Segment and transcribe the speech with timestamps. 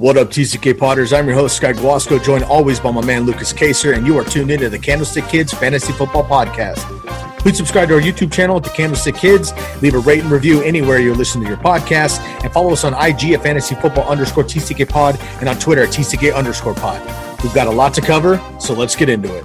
[0.00, 1.12] What up, TCK Potters?
[1.12, 4.24] I'm your host, Sky Guasco, joined always by my man, Lukas Kacer, and you are
[4.24, 6.78] tuned into the Candlestick Kids Fantasy Football Podcast.
[7.38, 10.62] Please subscribe to our YouTube channel at the Candlestick Kids, leave a rate and review
[10.62, 14.42] anywhere you're listening to your podcast, and follow us on IG at Fantasy Football underscore
[14.42, 17.02] TCK Pod and on Twitter at TCK underscore Pod.
[17.42, 19.44] We've got a lot to cover, so let's get into it.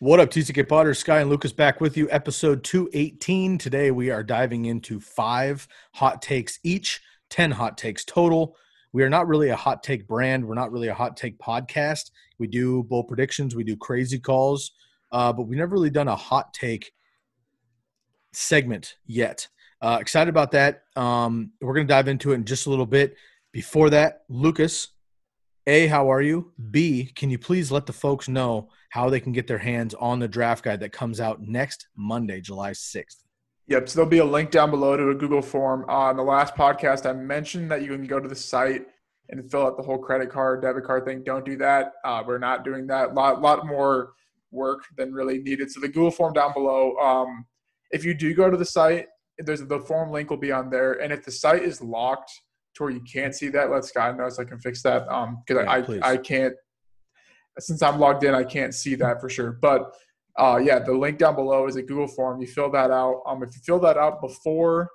[0.00, 0.98] What up, TCK Potters?
[0.98, 3.58] Sky and Lukas back with you, episode 218.
[3.58, 7.00] Today we are diving into five hot takes each,
[7.30, 8.56] 10 hot takes total
[8.92, 10.46] we are not really a hot take brand.
[10.46, 12.10] We're not really a hot take podcast.
[12.38, 14.72] We do bold predictions, we do crazy calls,
[15.12, 16.92] uh, but we've never really done a hot take
[18.32, 19.48] segment yet.
[19.80, 20.84] Uh, excited about that.
[20.94, 23.16] Um, we're going to dive into it in just a little bit.
[23.52, 24.88] Before that, Lukas,
[25.66, 26.52] A, how are you?
[26.70, 30.18] B, can you please let the folks know how they can get their hands on
[30.18, 33.25] the draft guide that comes out next Monday, July 6th?
[33.68, 33.88] Yep.
[33.88, 35.84] So there'll be a link down below to a Google form.
[35.88, 38.86] On the last podcast, I mentioned that you can go to the site
[39.28, 41.24] and fill out the whole credit card, debit card thing.
[41.24, 41.94] Don't do that.
[42.04, 43.10] Uh, we're not doing that.
[43.10, 44.12] A lot, lot more
[44.52, 45.70] work than really needed.
[45.70, 46.96] So the Google form down below.
[46.96, 47.44] Um,
[47.90, 49.06] if you do go to the site,
[49.38, 50.94] there's the form link will be on there.
[51.02, 52.30] And if the site is locked
[52.76, 55.08] to where you can't see that, let Scott know so I can fix that.
[55.12, 56.54] Um, because yeah, I, I can't
[57.58, 59.52] since I'm logged in, I can't see that for sure.
[59.52, 59.94] But
[60.38, 62.40] uh, yeah, the link down below is a Google form.
[62.40, 63.22] You fill that out.
[63.26, 64.90] Um, if you fill that out before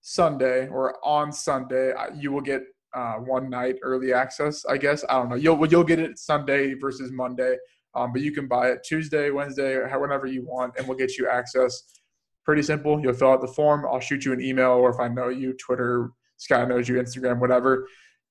[0.00, 4.64] Sunday or on Sunday, you will get uh, one night early access.
[4.66, 5.36] I guess I don't know.
[5.36, 7.56] You'll you'll get it Sunday versus Monday,
[7.94, 11.28] um, but you can buy it Tuesday, Wednesday, whenever you want, and we'll get you
[11.28, 12.00] access.
[12.44, 13.00] Pretty simple.
[13.00, 13.86] You'll fill out the form.
[13.86, 17.38] I'll shoot you an email, or if I know you, Twitter, Sky knows you, Instagram,
[17.38, 17.86] whatever,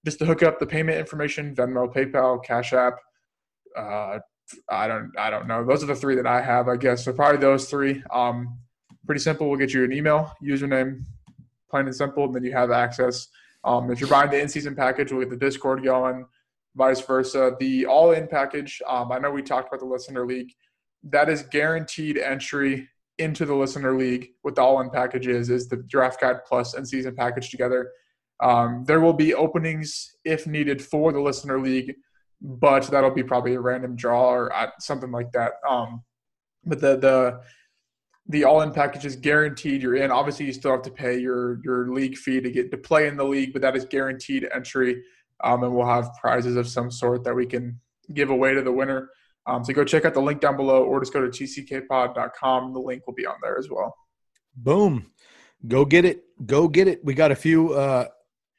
[0.06, 2.96] just to hook up the payment information: Venmo, PayPal, Cash App.
[3.78, 4.20] Uh,
[4.70, 5.66] I don't I don't know.
[5.66, 7.06] Those are the three that I have, I guess.
[7.06, 8.04] So probably those three.
[8.12, 8.60] Um,
[9.06, 9.50] pretty simple.
[9.50, 11.04] We'll get you an email, username,
[11.70, 13.28] plain and simple, and then you have access.
[13.64, 16.26] Um, if you're buying the in-season package, we'll get the Discord going.
[16.76, 17.56] Vice versa.
[17.60, 18.82] The all-in package.
[18.88, 20.52] Um, I know we talked about the listener league.
[21.04, 22.90] That is guaranteed entry
[23.20, 24.30] into the listener league.
[24.42, 27.92] What the all-in package is is the draft guide plus and season package together.
[28.42, 31.94] Um, there will be openings if needed for the listener league
[32.44, 35.54] but that'll be probably a random draw or uh, something like that.
[35.68, 36.04] Um,
[36.66, 37.42] but the the
[38.28, 40.12] the all in package is guaranteed you're in.
[40.12, 43.16] Obviously, you still have to pay your your league fee to get to play in
[43.16, 45.02] the league, but that is guaranteed entry.
[45.44, 47.80] Um, and we'll have prizes of some sort that we can
[48.14, 49.10] give away to the winner.
[49.46, 52.74] Um, so go check out the link down below, or just go to tckpod.com.
[52.74, 53.96] The link will be on there as well.
[54.56, 55.12] Boom,
[55.68, 57.04] go get it, go get it.
[57.04, 58.08] We got a few uh,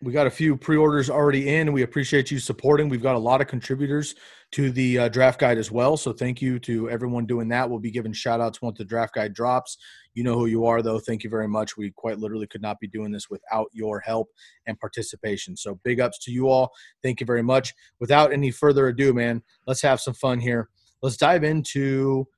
[0.04, 1.72] we got a few pre-orders already in.
[1.72, 2.90] We appreciate you supporting.
[2.90, 4.14] We've got a lot of contributors
[4.52, 5.96] to the uh, draft guide as well.
[5.96, 7.68] So thank you to everyone doing that.
[7.68, 9.78] We'll be giving shout outs once the draft guide drops.
[10.12, 10.98] You know who you are, though.
[10.98, 11.78] Thank you very much.
[11.78, 14.28] We quite literally could not be doing this without your help
[14.66, 15.56] and participation.
[15.56, 16.70] So big ups to you all.
[17.02, 17.72] Thank you very much.
[17.98, 20.68] Without any further ado, man, let's have some fun here.
[21.02, 22.28] Let's dive into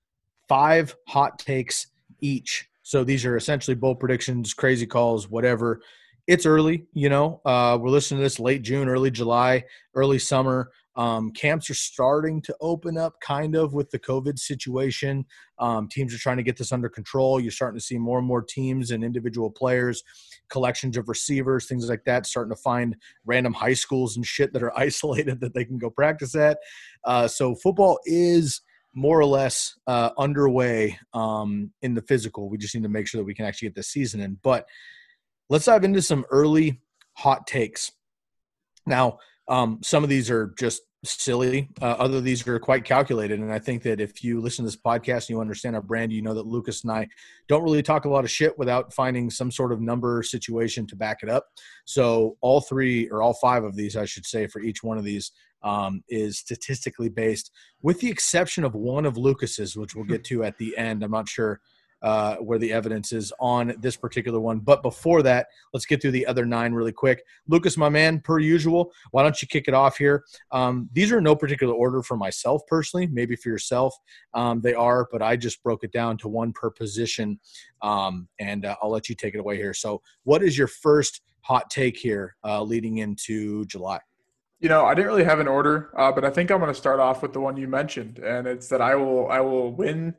[0.48, 1.88] five hot takes
[2.20, 2.68] each.
[2.82, 5.80] So these are essentially bold predictions, crazy calls, whatever
[6.26, 7.40] it's early, you know.
[7.44, 9.64] Uh, we're listening to this late June, early July,
[9.94, 10.70] early summer.
[10.96, 15.26] Um, camps are starting to open up kind of with the COVID situation.
[15.58, 17.38] Um, teams are trying to get this under control.
[17.38, 20.02] You're starting to see more and more teams and individual players,
[20.48, 24.62] collections of receivers, things like that, starting to find random high schools and shit that
[24.62, 26.58] are isolated that they can go practice at.
[27.04, 28.62] Uh, so football is
[28.94, 32.48] more or less uh, underway um, in the physical.
[32.48, 34.38] We just need to make sure that we can actually get the season in.
[34.42, 34.66] But
[35.48, 36.80] let's dive into some early
[37.14, 37.92] hot takes.
[38.86, 39.18] Now,
[39.48, 41.68] um, some of these are just silly.
[41.80, 43.38] Uh, other these are quite calculated.
[43.38, 46.12] And I think that if you listen to this podcast and you understand our brand,
[46.12, 47.08] you know that Lukas and I
[47.48, 50.96] don't really talk a lot of shit without finding some sort of number situation to
[50.96, 51.46] back it up.
[51.84, 55.04] So all three or all five of these, I should say, for each one of
[55.04, 55.32] these
[55.62, 57.50] um, is statistically based,
[57.82, 61.02] with the exception of one of Lukas's, which we'll get to at the end.
[61.02, 61.60] I'm not sure
[62.02, 64.58] uh, where the evidence is on this particular one.
[64.58, 67.22] But before that, let's get through the other nine really quick.
[67.48, 70.24] Lukas, my man, per usual, why don't you kick it off here?
[70.52, 73.94] Um, these are no particular order for myself personally, maybe for yourself.
[74.34, 77.40] Um, they are, but I just broke it down to one per position.
[77.82, 79.74] Um, and uh, I'll let you take it away here.
[79.74, 84.00] So, what is your first hot take here uh, leading into July?
[84.58, 86.78] You know, I didn't really have an order, uh, but I think I'm going to
[86.78, 90.14] start off with the one you mentioned, and it's that I will I will win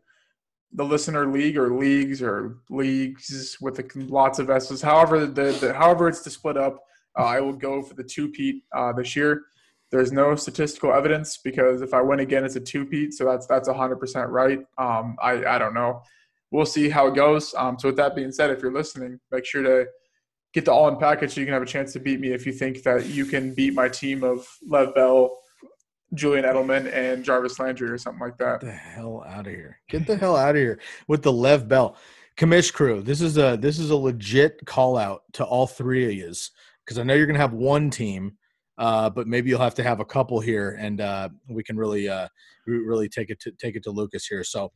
[0.74, 4.82] the listener league or leagues or leagues with the, lots of S's.
[4.82, 6.84] However, the, the however it's to split up,
[7.18, 9.44] uh, I will go for the two peat uh, this year.
[9.90, 13.48] There's no statistical evidence because if I win again, it's a two peat, so that's
[13.48, 14.60] that's 100% right.
[14.78, 16.02] Um, I I don't know.
[16.52, 17.54] We'll see how it goes.
[17.58, 19.86] Um, so with that being said, if you're listening, make sure to
[20.54, 22.46] get the all in package so you can have a chance to beat me if
[22.46, 25.38] you think that you can beat my team of Lev Bell,
[26.14, 28.62] Julian Edelman and Jarvis Landry or something like that.
[28.62, 29.80] Get the hell out of here!
[29.90, 31.98] Get the hell out of here with the Lev Bell,
[32.38, 33.02] commish crew.
[33.02, 36.34] This is a this is a legit call out to all three of you
[36.86, 38.38] because I know you're gonna have one team,
[38.78, 42.08] uh, but maybe you'll have to have a couple here, and uh, we can really
[42.08, 42.28] uh,
[42.66, 44.44] really take it to take it to Lukas here.
[44.44, 44.72] So,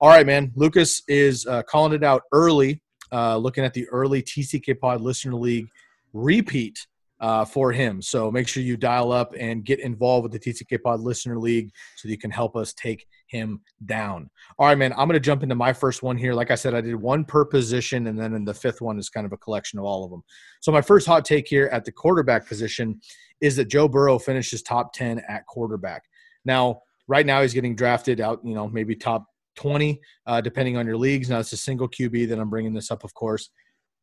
[0.00, 0.52] all right, man.
[0.54, 2.82] Lukas is uh, calling it out early,
[3.12, 5.66] uh, looking at the early TCK Pod Listener League
[6.12, 6.86] repeat
[7.20, 8.00] uh, for him.
[8.00, 11.70] So make sure you dial up and get involved with the TCK Pod Listener League
[11.96, 14.30] so that you can help us take him down.
[14.58, 14.92] All right, man.
[14.92, 16.34] I'm going to jump into my first one here.
[16.34, 19.10] Like I said, I did one per position, and then in the fifth one is
[19.10, 20.22] kind of a collection of all of them.
[20.60, 23.00] So my first hot take here at the quarterback position
[23.40, 26.02] is that Joe Burrow finishes top 10 at quarterback.
[26.44, 29.26] Now, right now he's getting drafted out, you know, maybe top
[29.56, 31.28] 20, uh, depending on your leagues.
[31.28, 33.50] Now it's a single QB that I'm bringing this up, of course.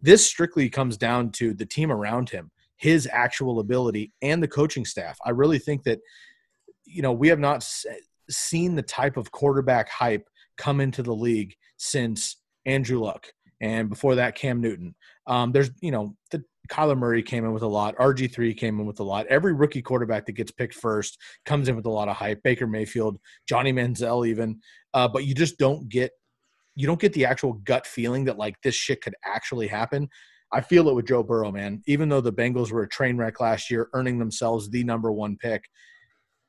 [0.01, 4.85] This strictly comes down to the team around him his actual ability and the coaching
[4.85, 5.17] staff.
[5.25, 5.99] I really think that,
[6.85, 7.67] you know, we have not
[8.29, 10.27] seen the type of quarterback hype
[10.57, 13.27] come into the league since Andrew Luck
[13.61, 14.95] and before that Cam Newton.
[15.27, 17.95] Um, there's, you know, the Kyler Murray came in with a lot.
[17.97, 19.27] RG3 came in with a lot.
[19.27, 22.41] Every rookie quarterback that gets picked first comes in with a lot of hype.
[22.43, 24.59] Baker Mayfield, Johnny Manziel, even.
[24.93, 26.11] Uh, but you just don't get
[26.77, 30.09] you don't get the actual gut feeling that like this shit could actually happen
[30.51, 31.81] I feel it with Joe Burrow, man.
[31.87, 35.37] Even though the Bengals were a train wreck last year, earning themselves the number one
[35.37, 35.65] pick,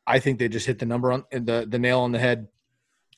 [0.07, 2.47] I think they just hit the number on the, the nail on the head.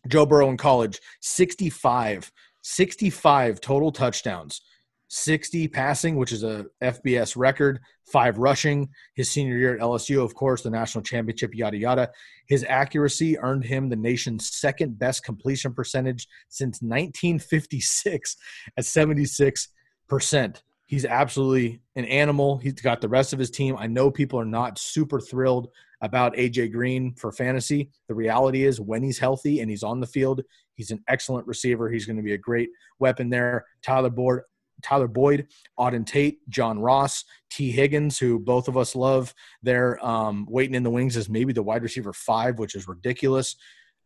[0.07, 2.33] Joe Burrow in college, 65,
[2.63, 4.63] 65 total touchdowns,
[5.09, 7.81] 60 passing, which is a FBS record,
[8.11, 8.89] five rushing.
[9.15, 12.11] His senior year at LSU, of course, the national championship, yada, yada.
[12.47, 18.37] His accuracy earned him the nation's second best completion percentage since 1956
[18.77, 20.63] at 76%.
[20.89, 22.57] He's absolutely an animal.
[22.57, 23.77] He's got the rest of his team.
[23.79, 25.69] I know people are not super thrilled
[26.01, 27.91] about AJ Green for fantasy.
[28.09, 30.43] The reality is, when he's healthy and he's on the field,
[30.77, 31.91] he's an excellent receiver.
[31.91, 32.71] He's going to be a great
[33.01, 33.67] weapon there.
[33.83, 34.41] Tyler Boyd,
[34.83, 35.49] Tyler Boyd,
[35.79, 39.35] Auden Tate, John Ross, Tee Higgins, who both of us love.
[39.63, 43.57] They're um, waiting in the wings as maybe the wide receiver five, which is ridiculous.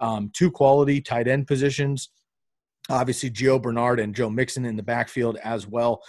[0.00, 2.08] Um, two quality tight end positions.
[2.90, 6.02] Obviously, Gio Bernard and Joe Mixon in the backfield as well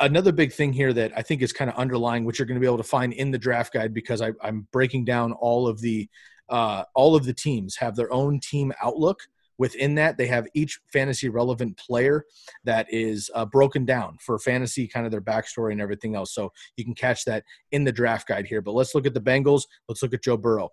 [0.00, 2.60] another big thing here that I think is kind of underlying, which you're going to
[2.60, 5.80] be able to find in the draft guide because I, am breaking down all of
[5.80, 6.08] the
[6.48, 9.20] uh, all of the teams have their own team outlook.
[9.58, 12.24] Within that, they have each fantasy relevant player
[12.64, 16.32] that is uh, broken down for fantasy, kind of their backstory and everything else.
[16.32, 18.62] So you can catch that in the draft guide here.
[18.62, 19.64] But let's look at the Bengals.
[19.88, 20.70] Let's look at Joe Burrow.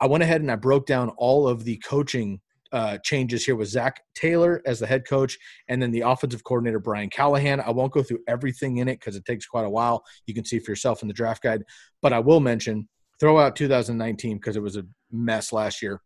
[0.00, 2.40] I went ahead and I broke down all of the coaching
[2.72, 5.38] uh, changes here with Zac Taylor as the head coach
[5.68, 7.60] and then the offensive coordinator, Brian Callahan.
[7.60, 10.04] I won't go through everything in it because it takes quite a while.
[10.26, 11.64] You can see for yourself in the draft guide.
[12.02, 12.88] But I will mention
[13.18, 16.00] throw out 2019 because it was a mess last year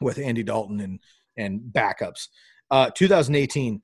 [0.00, 1.00] with Andy Dalton and,
[1.36, 2.28] and backups.
[2.70, 3.82] Uh, 2018,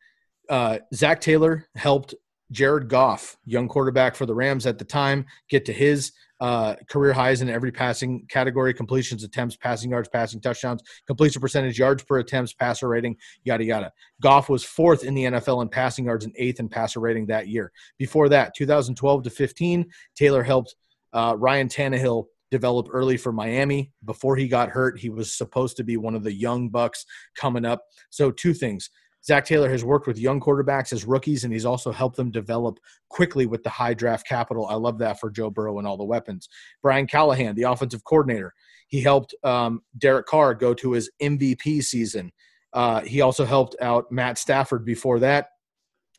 [0.50, 2.14] uh, Zac Taylor helped
[2.50, 7.12] Jared Goff, young quarterback for the Rams at the time, get to his uh, career
[7.12, 12.18] highs in every passing category completions, attempts, passing yards, passing touchdowns, completion percentage, yards per
[12.18, 13.92] attempts, passer rating, yada, yada.
[14.20, 17.48] Goff was fourth in the NFL in passing yards and eighth in passer rating that
[17.48, 17.72] year.
[17.98, 19.86] Before that, 2012 to 15,
[20.16, 20.74] Taylor helped
[21.12, 23.92] uh, Ryan Tannehill develop early for Miami.
[24.04, 27.04] Before he got hurt, he was supposed to be one of the young Bucks
[27.36, 27.82] coming up.
[28.10, 28.90] So, two things
[29.26, 32.78] Zac Taylor has worked with young quarterbacks as rookies, and he's also helped them develop
[33.08, 34.66] quickly with the high draft capital.
[34.66, 36.48] I love that for Joe Burrow and all the weapons.
[36.82, 38.52] Brian Callahan, the offensive coordinator,
[38.88, 42.32] he helped um, Derek Carr go to his MVP season.
[42.74, 45.48] Uh, he also helped out Matt Stafford before that.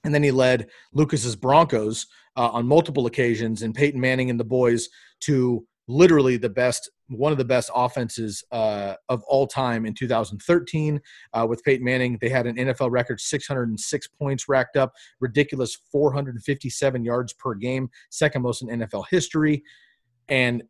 [0.03, 4.45] And then he led Lukas's Broncos uh, on multiple occasions and Peyton Manning and the
[4.45, 4.89] boys
[5.21, 10.99] to literally the best one of the best offenses uh, of all time in 2013
[11.33, 12.17] uh, with Peyton Manning.
[12.19, 18.41] They had an NFL record 606 points racked up, ridiculous 457 yards per game, second
[18.41, 19.63] most in NFL history.
[20.29, 20.63] And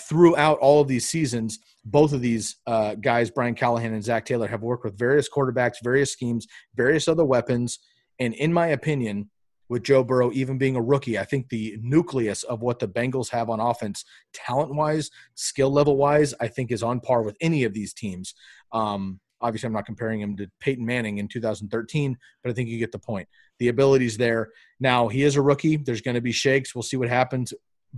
[0.00, 4.48] throughout all of these seasons, both of these uh, guys, Brian Callahan and Zac Taylor,
[4.48, 7.78] have worked with various quarterbacks, various schemes, various other weapons.
[8.18, 9.30] And in my opinion,
[9.68, 11.18] with Joe Burrow even being a rookie.
[11.18, 15.96] I think the nucleus of what the Bengals have on offense, talent wise, skill level
[15.96, 18.34] wise, I think is on par with any of these teams.
[18.72, 22.78] Um, obviously, I'm not comparing him to Peyton Manning in 2013, but I think you
[22.78, 23.28] get the point.
[23.58, 24.50] The ability's there.
[24.80, 25.76] Now, he is a rookie.
[25.76, 26.74] There's going to be shakes.
[26.74, 27.52] We'll see what happens.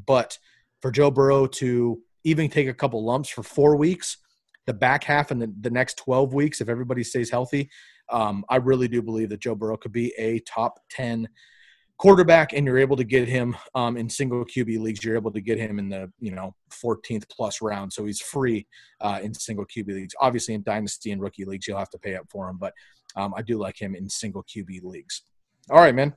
[0.06, 0.38] But
[0.80, 4.18] for Joe Burrow to even take a couple lumps for four weeks,
[4.66, 7.70] the back half and the, the next 12 weeks, if everybody stays healthy,
[8.10, 11.28] um, I really do believe that Joe Burrow could be a top 10
[11.98, 15.04] quarterback and you're able to get him um, in single QB leagues.
[15.04, 17.92] You're able to get him in the, you know, 14th plus round.
[17.92, 18.66] So he's free
[19.00, 20.14] uh, in single QB leagues.
[20.20, 22.72] Obviously in dynasty and rookie leagues, you'll have to pay up for him, but
[23.16, 25.22] um, I do like him in single QB leagues.
[25.70, 26.14] All right, man.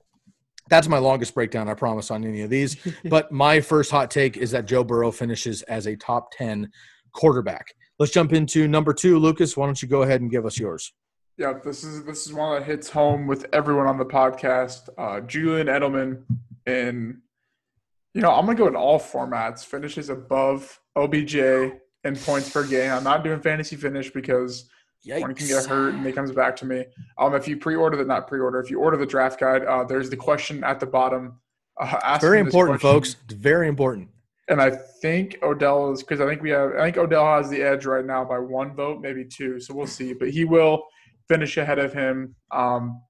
[0.69, 2.77] That's my longest breakdown, I promise, on any of these.
[3.05, 6.69] but my first hot take is that Joe Burrow finishes as a top 10
[7.13, 7.65] quarterback.
[7.97, 9.19] Let's jump into number two.
[9.19, 10.93] Lukas, why don't you go ahead and give us yours?
[11.37, 14.89] Yeah, this is this is one that hits home with everyone on the podcast.
[14.97, 16.23] Uh, Julian Edelman,
[16.65, 17.19] and
[18.13, 19.65] you know I'm gonna go in all formats.
[19.65, 22.91] Finishes above OBJ in points per game.
[22.91, 24.69] I'm not doing fantasy finish because
[25.05, 25.21] Yikes.
[25.21, 26.85] one can get hurt and he comes back to me.
[27.17, 30.09] Um, if you pre-order the not pre-order, if you order the draft guide, uh, there's
[30.09, 31.39] the question at the bottom.
[31.79, 32.99] Uh, very important, question.
[32.99, 33.15] folks.
[33.25, 34.09] It's very important.
[34.47, 37.61] And I think Odell is because I think we have I think Odell has the
[37.61, 39.59] edge right now by one vote, maybe two.
[39.59, 40.13] So we'll see.
[40.13, 40.83] But he will
[41.31, 42.35] finish ahead of him.
[42.51, 43.01] Um,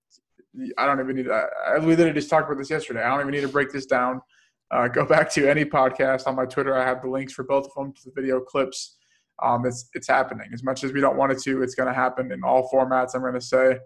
[0.78, 1.26] I don't even need.
[1.26, 3.02] To, I, we literally just talked about this yesterday.
[3.02, 4.22] I don't even need to break this down.
[4.70, 6.78] Uh, go back to any podcast on my Twitter.
[6.78, 8.98] I have the links for both of them to the video clips.
[9.42, 10.50] Um, it's it's happening.
[10.54, 13.16] As much as we don't want it to, it's going to happen in all formats.
[13.16, 13.80] I'm going to say,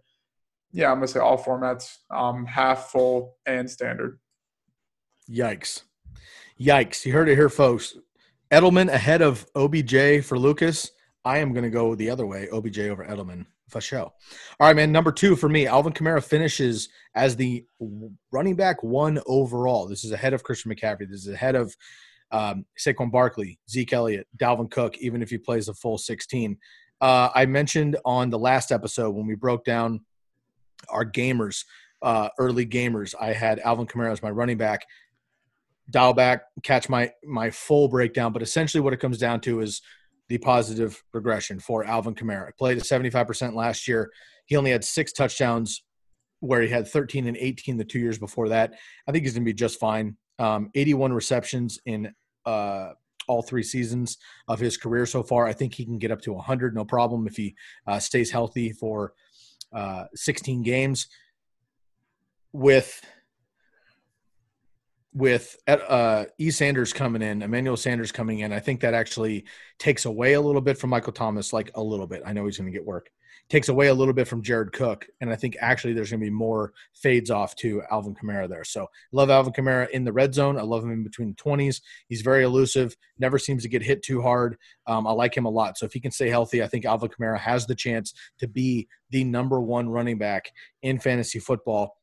[0.74, 4.20] yeah, I'm going to say all formats, um, half, full, and standard.
[5.30, 5.84] Yikes!
[6.60, 7.06] Yikes!
[7.06, 7.96] You heard it here, folks.
[8.52, 10.92] Edelman ahead of OBJ for Lukas.
[11.24, 12.50] I am going to go the other way.
[12.52, 14.00] OBJ over Edelman for sure.
[14.02, 14.14] All
[14.60, 14.92] right, man.
[14.92, 17.66] Number two for me, Alvin Kamara finishes as the
[18.32, 19.88] running back one overall.
[19.88, 21.10] This is ahead of Christian McCaffrey.
[21.10, 21.76] This is ahead of
[22.32, 26.58] um, Saquon Barkley, Zeke Elliott, Dalvin Cook, even if he plays the full 16.
[27.02, 30.02] Uh, I mentioned on the last episode when we broke down
[30.90, 31.66] our gamers,
[32.02, 34.86] uh, early gamers, I had Alvin Kamara as my running back.
[35.90, 38.34] Dial back, catch my my full breakdown.
[38.34, 39.82] But essentially, what it comes down to is
[40.30, 42.52] the positive regression for Alvin Kamara.
[42.58, 44.12] Played at 75% last year.
[44.46, 45.84] He only had six touchdowns
[46.40, 48.74] where he had 13 and 18 the two years before that.
[49.08, 50.18] I think he's going to be just fine.
[50.40, 52.14] Um, 81 receptions in
[52.46, 52.90] uh,
[53.28, 54.18] all three seasons
[54.48, 55.48] of his career so far.
[55.48, 57.56] I think he can get up to 100, no problem, if he
[57.88, 59.14] uh, stays healthy for
[59.74, 61.08] uh, 16 games.
[62.52, 63.02] With
[65.16, 66.52] with uh, E.
[66.52, 69.46] Sanders coming in, Emmanuel Sanders coming in, I think that actually
[69.80, 72.22] takes away a little bit from Michael Thomas, like a little bit.
[72.26, 73.10] I know he's going to get work.
[73.48, 76.26] Takes away a little bit from Jared Cook, and I think actually there's going to
[76.26, 78.66] be more fades off to Alvin Kamara there.
[78.66, 80.58] So love Alvin Kamara in the red zone.
[80.58, 81.80] I love him in between the 20s.
[82.10, 84.58] He's very elusive, never seems to get hit too hard.
[84.86, 85.78] Um, I like him a lot.
[85.78, 88.90] So if he can stay healthy, I think Alvin Kamara has the chance to be
[89.12, 91.96] the number one running back in fantasy football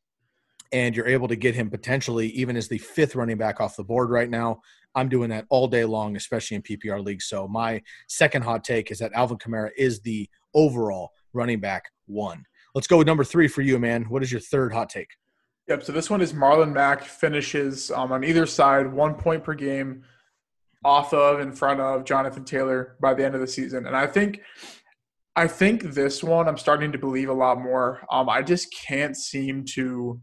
[0.73, 3.83] and you're able to get him potentially even as the fifth running back off the
[3.83, 4.59] board right now.
[4.95, 7.25] I'm doing that all day long, especially in PPR leagues.
[7.25, 12.43] So my second hot take is that Alvin Kamara is the overall running back one.
[12.75, 14.03] Let's go with number three for you, man.
[14.03, 15.09] What is your third hot take?
[15.67, 15.83] Yep.
[15.83, 20.03] So this one is Marlon Mack finishes um, on either side, one point per game,
[20.83, 23.85] off of in front of Jonathan Taylor by the end of the season.
[23.85, 24.41] And I think,
[25.35, 28.05] I think this one I'm starting to believe a lot more.
[28.11, 30.19] Um, I just can't seem to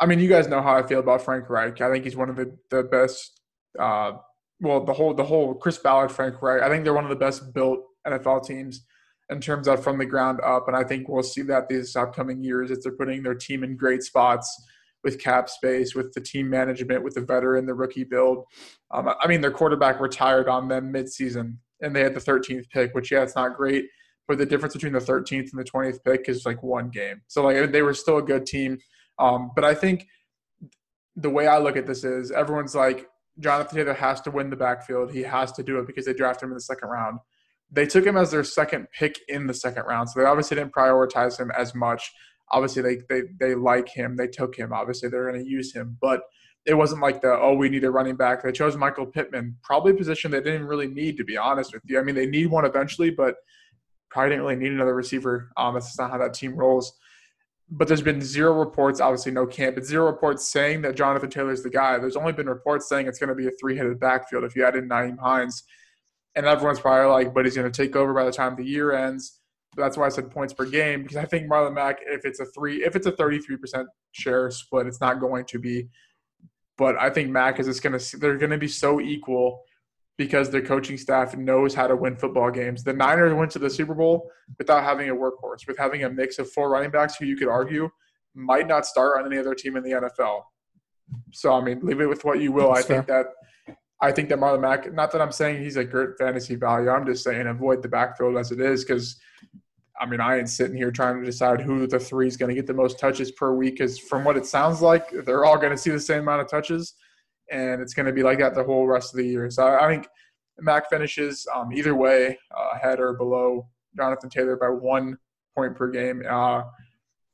[0.00, 1.80] I mean, you guys know how I feel about Frank Reich.
[1.80, 3.40] I think he's one of the the best.
[3.78, 4.12] Uh,
[4.60, 6.62] well, the whole the whole Chris Ballard, Frank Reich.
[6.62, 8.84] I think they're one of the best built NFL teams
[9.30, 12.42] in terms of from the ground up, and I think we'll see that these upcoming
[12.42, 14.62] years as they're putting their team in great spots
[15.02, 18.44] with cap space, with the team management, with the veteran, the rookie build.
[18.90, 22.94] Um, I mean, their quarterback retired on them midseason, and they had the 13th pick,
[22.94, 23.84] which yeah, it's not great,
[24.26, 27.20] but the difference between the 13th and the 20th pick is like one game.
[27.28, 28.78] So like they were still a good team.
[29.18, 30.06] Um, but I think
[31.16, 34.56] the way I look at this is everyone's like, Jonathan Taylor has to win the
[34.56, 35.12] backfield.
[35.12, 37.18] He has to do it because they drafted him in the second round.
[37.70, 40.72] They took him as their second pick in the second round, so they obviously didn't
[40.72, 42.12] prioritize him as much.
[42.52, 44.16] Obviously, they they they like him.
[44.16, 44.72] They took him.
[44.72, 46.20] Obviously, they're going to use him, but
[46.66, 48.42] it wasn't like the oh we need a running back.
[48.42, 51.82] They chose Michael Pittman, probably a position they didn't really need to be honest with
[51.86, 51.98] you.
[51.98, 53.34] I mean, they need one eventually, but
[54.10, 55.50] probably didn't really need another receiver.
[55.56, 56.92] Um, that's not how that team rolls
[57.70, 61.62] but there's been zero reports, obviously no camp, but zero reports saying that Jonathan Taylor's
[61.62, 61.98] the guy.
[61.98, 64.76] There's only been reports saying it's going to be a three-headed backfield if you add
[64.76, 65.64] in Nyheim Hines.
[66.34, 68.92] And everyone's probably like, but he's going to take over by the time the year
[68.92, 69.40] ends.
[69.76, 72.44] That's why I said points per game because I think Marlon Mack, if it's a
[72.46, 75.88] three, if it's a 33% share split, it's not going to be.
[76.76, 79.62] But I think Mack is just going to, they're going to be so equal
[80.16, 82.84] because their coaching staff knows how to win football games.
[82.84, 86.38] The Niners went to the Super Bowl without having a workhorse, with having a mix
[86.38, 87.88] of four running backs who you could argue
[88.34, 90.42] might not start on any other team in the NFL.
[91.32, 92.72] So I mean, leave it with what you will.
[92.72, 93.26] That's I think that
[94.00, 94.92] I think that Marlon Mack.
[94.92, 96.90] Not that I'm saying he's a great fantasy value.
[96.90, 99.18] I'm just saying avoid the backfield as it is because.
[100.00, 102.54] I mean, I ain't sitting here trying to decide who the three is going to
[102.54, 103.74] get the most touches per week.
[103.74, 106.48] Because from what it sounds like, they're all going to see the same amount of
[106.48, 106.94] touches
[107.50, 109.50] and it's going to be like that the whole rest of the year.
[109.50, 110.08] So I think
[110.58, 115.18] Mack finishes um, either way, uh, ahead or below Jonathan Taylor by one
[115.54, 116.22] point per game.
[116.28, 116.62] Uh,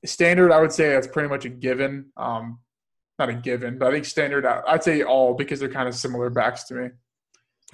[0.05, 2.07] standard, I would say that's pretty much a given.
[2.17, 2.59] Um,
[3.19, 6.31] not a given, but I think standard, I'd say all because they're kind of similar
[6.31, 6.89] backs to me.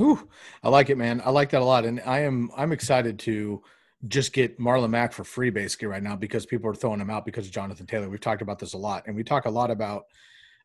[0.01, 0.29] Ooh,
[0.63, 1.23] I like it, man.
[1.25, 3.63] I like that a lot, and I am I'm excited to
[4.09, 7.25] just get Marlon Mack for free basically right now because people are throwing him out
[7.25, 8.09] because of Jonathan Taylor.
[8.09, 10.05] We've talked about this a lot, and we talk a lot about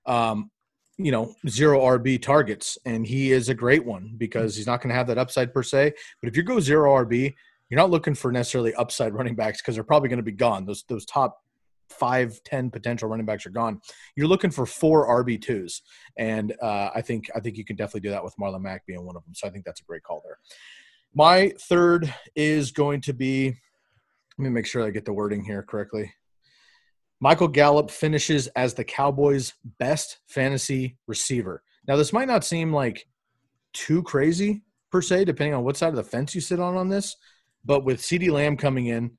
[0.05, 0.49] um,
[0.97, 4.89] you know, zero RB targets, and he is a great one because he's not going
[4.89, 5.93] to have that upside per se.
[6.21, 7.33] But if you go zero RB,
[7.69, 10.65] you're not looking for necessarily upside running backs because they're probably going to be gone.
[10.65, 11.39] Those those top
[11.89, 13.79] five, ten potential running backs are gone.
[14.15, 15.81] You're looking for four RB twos,
[16.17, 19.05] and uh, I think I think you can definitely do that with Marlon Mack being
[19.05, 19.33] one of them.
[19.35, 20.37] So I think that's a great call there.
[21.13, 23.55] My third is going to be.
[24.37, 26.11] Let me make sure I get the wording here correctly.
[27.21, 31.61] Michael Gallup finishes as the Cowboys' best fantasy receiver.
[31.87, 33.07] Now, this might not seem like
[33.73, 36.89] too crazy per se, depending on what side of the fence you sit on on
[36.89, 37.15] this,
[37.63, 39.11] but with CeeDee Lamb coming in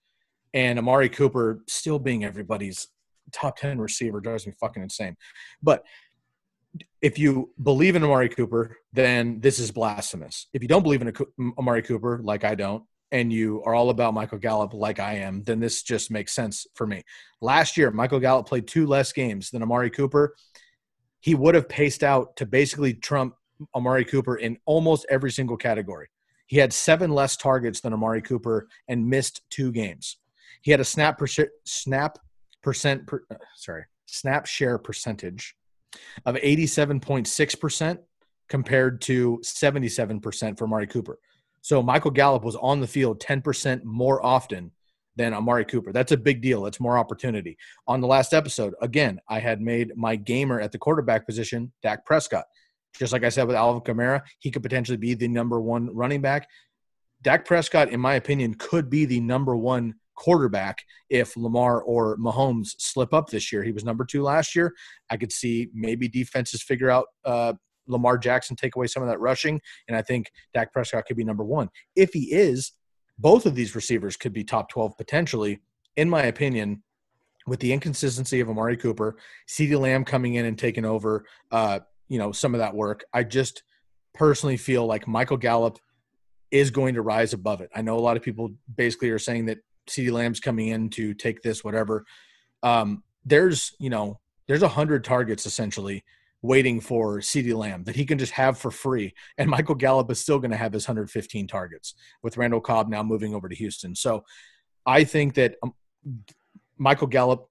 [0.53, 2.89] and Amari Cooper still being everybody's
[3.31, 5.17] top 10 receiver drives me fucking insane.
[5.63, 5.85] But
[7.01, 10.49] if you believe in Amari Cooper, then this is blasphemous.
[10.53, 11.13] If you don't believe in
[11.57, 12.83] Amari Cooper, like I don't,
[13.13, 16.67] and you are all about Michael Gallup like I am, then this just makes sense
[16.75, 17.03] for me.
[17.41, 20.35] Last year, Michael Gallup played two less games than Amari Cooper.
[21.21, 23.35] He would have paced out to basically trump
[23.77, 26.09] Amari Cooper in almost every single category.
[26.47, 30.17] He had seven less targets than Amari Cooper and missed two games.
[30.63, 31.27] He had a snap per,
[31.65, 32.19] snap
[32.63, 35.57] percent per, uh, sorry snap share percentage
[36.27, 37.99] of 87.6%
[38.49, 41.19] compared to 77% for Amari Cooper.
[41.63, 44.73] So Michael Gallup was on the field 10% more often
[45.17, 45.93] than Amari Cooper.
[45.93, 46.63] That's a big deal.
[46.63, 47.57] That's more opportunity.
[47.87, 52.05] On the last episode, again, I had made my gamer at the quarterback position, Dak
[52.05, 52.45] Prescott.
[52.99, 56.21] Just like I said with Alvin Kamara, he could potentially be the number one running
[56.21, 56.49] back.
[57.23, 62.75] Dak Prescott, in my opinion, could be the number one quarterback if Lamar or Mahomes
[62.79, 63.63] slip up this year.
[63.63, 64.75] He was number two last year.
[65.09, 67.55] I could see maybe defenses figure out uh,
[67.87, 71.25] Lamar Jackson take away some of that rushing, and I think Dak Prescott could be
[71.25, 71.69] number one.
[71.97, 72.73] If he is,
[73.19, 75.61] both of these receivers could be top 12 potentially,
[75.97, 76.83] in my opinion,
[77.47, 79.17] with the inconsistency of Amari Cooper,
[79.49, 83.05] CeeDee Lamb coming in and taking over, uh, you know, some of that work.
[83.13, 83.63] I just
[84.15, 85.79] personally feel like Michael Gallup
[86.51, 87.71] is going to rise above it.
[87.75, 91.15] I know a lot of people basically are saying that CeeDee Lamb's coming in to
[91.15, 92.05] take this, whatever.
[92.63, 96.05] Um, there's, you know, there's a hundred targets essentially
[96.43, 99.15] waiting for CeeDee Lamb that he can just have for free.
[99.39, 103.03] And Michael Gallup is still going to have his 115 targets with Randall Cobb now
[103.03, 103.95] moving over to Houston.
[103.95, 104.25] So
[104.85, 105.75] I think that um,
[106.79, 107.49] Michael Gallup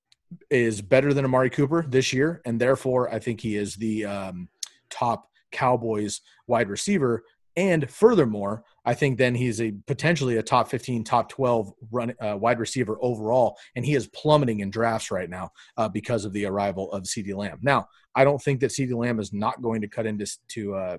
[0.50, 2.42] is better than Amari Cooper this year.
[2.46, 4.50] And therefore, I think he is the um,
[4.90, 7.24] top Cowboys wide receiver.
[7.56, 12.38] And furthermore, I think then he's a potentially a top 15, top 12 run uh,
[12.38, 16.46] wide receiver overall, and he is plummeting in drafts right now uh, because of the
[16.46, 17.60] arrival of CeeDee Lamb.
[17.62, 20.98] Now, I don't think that CeeDee Lamb is not going to cut into to uh,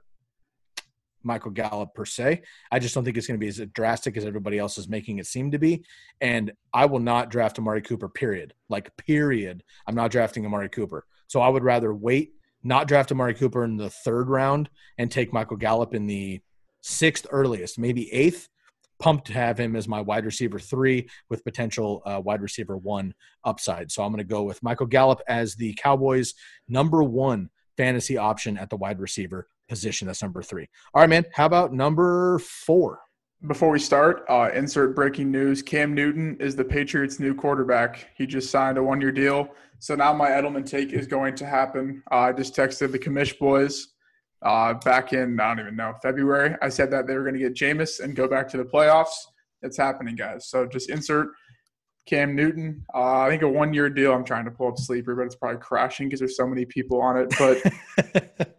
[1.25, 2.42] Michael Gallup per se.
[2.71, 5.18] I just don't think it's going to be as drastic as everybody else is making
[5.18, 5.85] it seem to be.
[6.21, 8.09] And I will not draft Amari Cooper.
[8.09, 8.55] Period.
[8.68, 9.62] Like period.
[9.87, 11.05] I'm not drafting Amari Cooper.
[11.27, 14.68] So I would rather wait, not draft Amari Cooper in the third round,
[14.99, 16.40] and take Michael Gallup in the
[16.83, 18.49] sixth earliest, maybe eighth.
[18.99, 23.12] Pumped to have him as my wide receiver three with potential uh, wide receiver one
[23.45, 23.90] upside.
[23.90, 26.35] So I'm going to go with Michael Gallup as the Cowboys'
[26.68, 30.07] number one fantasy option at the wide receiver position.
[30.07, 30.68] That's number three.
[30.95, 31.25] All right, man.
[31.33, 33.01] How about number four?
[33.49, 35.62] Before we start, uh, insert breaking news.
[35.62, 38.07] Cam Newton is the Patriots' new quarterback.
[38.14, 39.49] He just signed a one year deal.
[39.81, 42.05] So now my Edelman take is going to happen.
[42.12, 43.91] Uh, I just texted the commish boys
[44.42, 46.57] uh, back in I don't even know February.
[46.62, 49.14] I said that they were going to get Jameis and go back to the playoffs.
[49.62, 50.48] It's happening, guys.
[50.48, 51.28] So just insert
[52.07, 52.85] Cam Newton.
[52.94, 54.12] Uh, I think a one year deal.
[54.12, 57.00] I'm trying to pull up sleeper, but it's probably crashing because there's so many people
[57.00, 57.33] on it.
[57.38, 58.55] But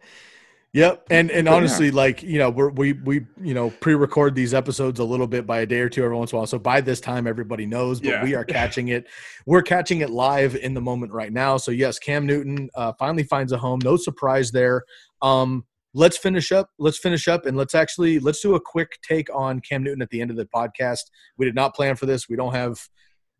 [0.74, 4.98] Yep, and and honestly, like you know, we're, we we you know pre-record these episodes
[4.98, 6.48] a little bit by a day or two every once in a while.
[6.48, 8.24] So by this time, everybody knows, but yeah.
[8.24, 9.06] we are catching it.
[9.46, 11.58] We're catching it live in the moment right now.
[11.58, 13.78] So yes, Cam Newton uh, finally finds a home.
[13.84, 14.82] No surprise there.
[15.22, 15.64] Um,
[15.94, 16.70] let's finish up.
[16.78, 20.10] Let's finish up, and let's actually let's do a quick take on Cam Newton at
[20.10, 21.04] the end of the podcast.
[21.38, 22.28] We did not plan for this.
[22.28, 22.78] We don't have.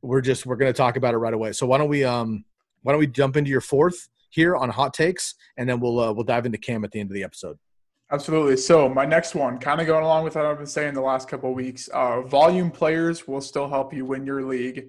[0.00, 1.52] We're just we're going to talk about it right away.
[1.52, 2.44] So why don't we um
[2.82, 4.08] why don't we jump into your fourth?
[4.34, 7.10] here on hot takes, and then we'll uh, we'll dive into Cam at the end
[7.10, 7.56] of the episode.
[8.10, 8.56] Absolutely.
[8.56, 11.28] So my next one, kind of going along with what I've been saying the last
[11.28, 14.88] couple weeks, uh, volume players will still help you win your league.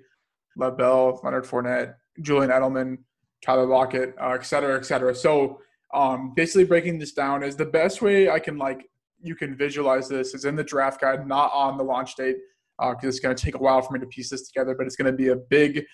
[0.58, 2.98] Lev Bell, Leonard Fournette, Julian Edelman,
[3.44, 5.14] Tyler Lockett, uh, et cetera, et cetera.
[5.14, 5.60] So
[5.96, 8.90] um, basically breaking this down is the best way I can like
[9.22, 12.38] you can visualize this is in the draft guide, not on the launch date
[12.78, 14.86] because uh, it's going to take a while for me to piece this together, but
[14.86, 15.86] it's going to be a big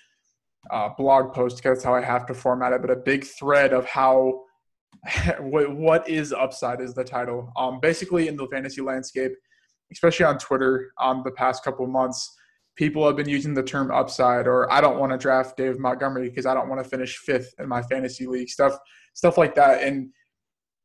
[0.70, 3.72] uh, blog post because that's how I have to format it, but a big thread
[3.72, 4.42] of how
[5.40, 7.50] what is upside is the title.
[7.56, 9.32] Um, basically, in the fantasy landscape,
[9.92, 12.36] especially on Twitter, um, the past couple months,
[12.76, 16.28] people have been using the term upside, or I don't want to draft Dave Montgomery
[16.28, 18.76] because I don't want to finish fifth in my fantasy league stuff,
[19.14, 19.82] stuff like that.
[19.82, 20.10] And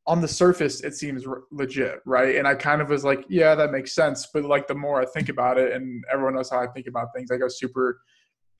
[0.06, 2.36] on the surface, it seems r- legit, right?
[2.36, 4.28] And I kind of was like, yeah, that makes sense.
[4.32, 7.08] But like the more I think about it, and everyone knows how I think about
[7.14, 8.00] things, I go super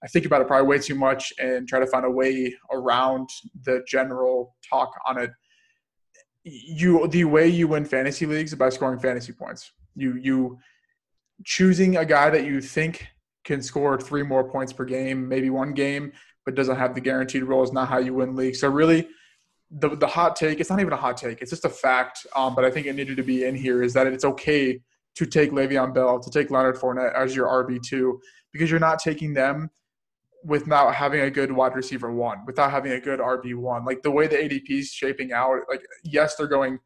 [0.02, 3.28] I think about it probably way too much and try to find a way around
[3.64, 5.30] the general talk on it.
[6.44, 9.72] You the way you win fantasy leagues is by scoring fantasy points.
[9.96, 10.58] You you
[11.44, 13.08] choosing a guy that you think
[13.44, 16.12] can score three more points per game, maybe one game,
[16.44, 18.60] but doesn't have the guaranteed role is not how you win leagues.
[18.60, 19.08] So really,
[19.70, 21.42] the the hot take it's not even a hot take.
[21.42, 22.26] It's just a fact.
[22.34, 24.80] Um, but I think it needed to be in here is that it's okay
[25.16, 28.20] to take Le'Veon Bell, to take Leonard Fournette as your RB two
[28.52, 29.70] because you're not taking them
[30.44, 33.84] without having a good wide receiver one, without having a good RB one.
[33.84, 36.78] Like the way the ADP is shaping out, like yes, they're going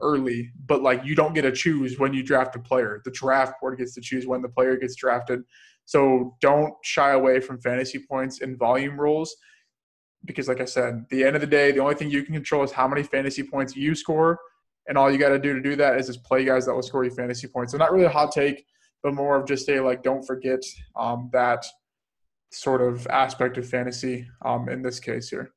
[0.00, 3.00] early, but like you don't get to choose when you draft a player.
[3.04, 5.42] The draft board gets to choose when the player gets drafted.
[5.84, 9.34] So don't shy away from fantasy points and volume rules.
[10.24, 12.64] Because like I said, the end of the day, the only thing you can control
[12.64, 14.38] is how many fantasy points you score.
[14.88, 16.82] And all you got to do to do that is just play guys that will
[16.82, 17.72] score you fantasy points.
[17.72, 18.64] So not really a hot take,
[19.02, 20.60] but more of just a like, don't forget
[20.96, 21.64] um, that–
[22.54, 25.52] sort of aspect of fantasy um, in this case here.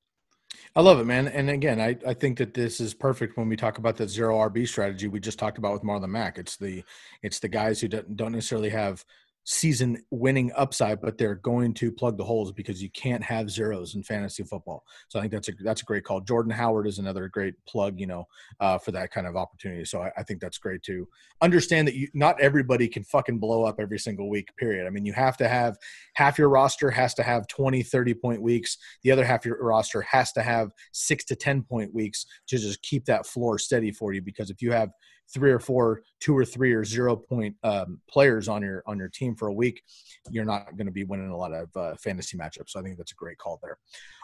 [0.75, 1.27] I love it, man.
[1.27, 4.37] And again, I, I think that this is perfect when we talk about that zero
[4.37, 6.37] RB strategy we just talked about with Marlon Mack.
[6.37, 6.83] It's the
[7.21, 9.03] it's the guys who don't, don't necessarily have
[9.49, 13.95] season winning upside, but they're going to plug the holes because you can't have zeros
[13.95, 14.83] in fantasy football.
[15.07, 16.19] So I think that's a that's a great call.
[16.19, 18.27] Jordan Howard is another great plug, you know,
[18.59, 19.85] uh, for that kind of opportunity.
[19.85, 21.07] So I, I, think that's great to
[21.41, 24.53] understand that you not everybody can fucking blow up every single week.
[24.57, 24.85] Period.
[24.85, 25.77] I mean, you have to have
[26.15, 28.77] half your roster has to have 20, 30 point weeks.
[29.03, 32.81] The other half your roster has to have six to 10 point weeks to just
[32.81, 34.21] keep that floor steady for you.
[34.21, 34.89] Because if you have
[35.33, 39.09] three or four, two or three or zero point um, players on your on your
[39.09, 39.83] team for a week,
[40.29, 42.69] you're not going to be winning a lot of uh, fantasy matchups.
[42.69, 43.77] So I think that's a great call there.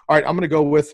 [0.10, 0.94] All right, I'm going to go with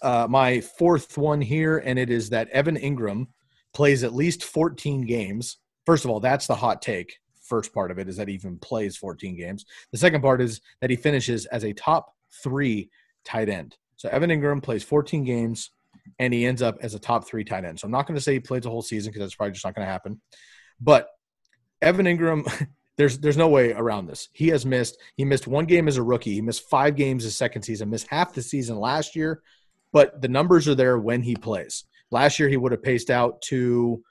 [0.00, 3.26] uh, my fourth one here, and it is that Evan Engram
[3.72, 5.58] plays at least 14 games.
[5.86, 7.18] First of all, that's the hot take.
[7.42, 9.64] First part of it is that he even plays 14 games.
[9.90, 12.90] The second part is that he finishes as a top three
[13.24, 13.76] tight end.
[13.96, 15.70] So Evan Engram plays 14 games,
[16.18, 17.78] and he ends up as a top three tight end.
[17.78, 19.64] So I'm not going to say he plays the whole season because that's probably just
[19.64, 20.20] not going to happen.
[20.80, 21.08] But
[21.80, 24.28] Evan Engram, there's there's no way around this.
[24.32, 24.98] He has missed.
[25.16, 26.34] He missed one game as a rookie.
[26.34, 27.90] He missed five games his second season.
[27.90, 29.42] Missed half the season last year.
[29.92, 31.84] But the numbers are there when he plays.
[32.10, 34.02] Last year he would have paced out to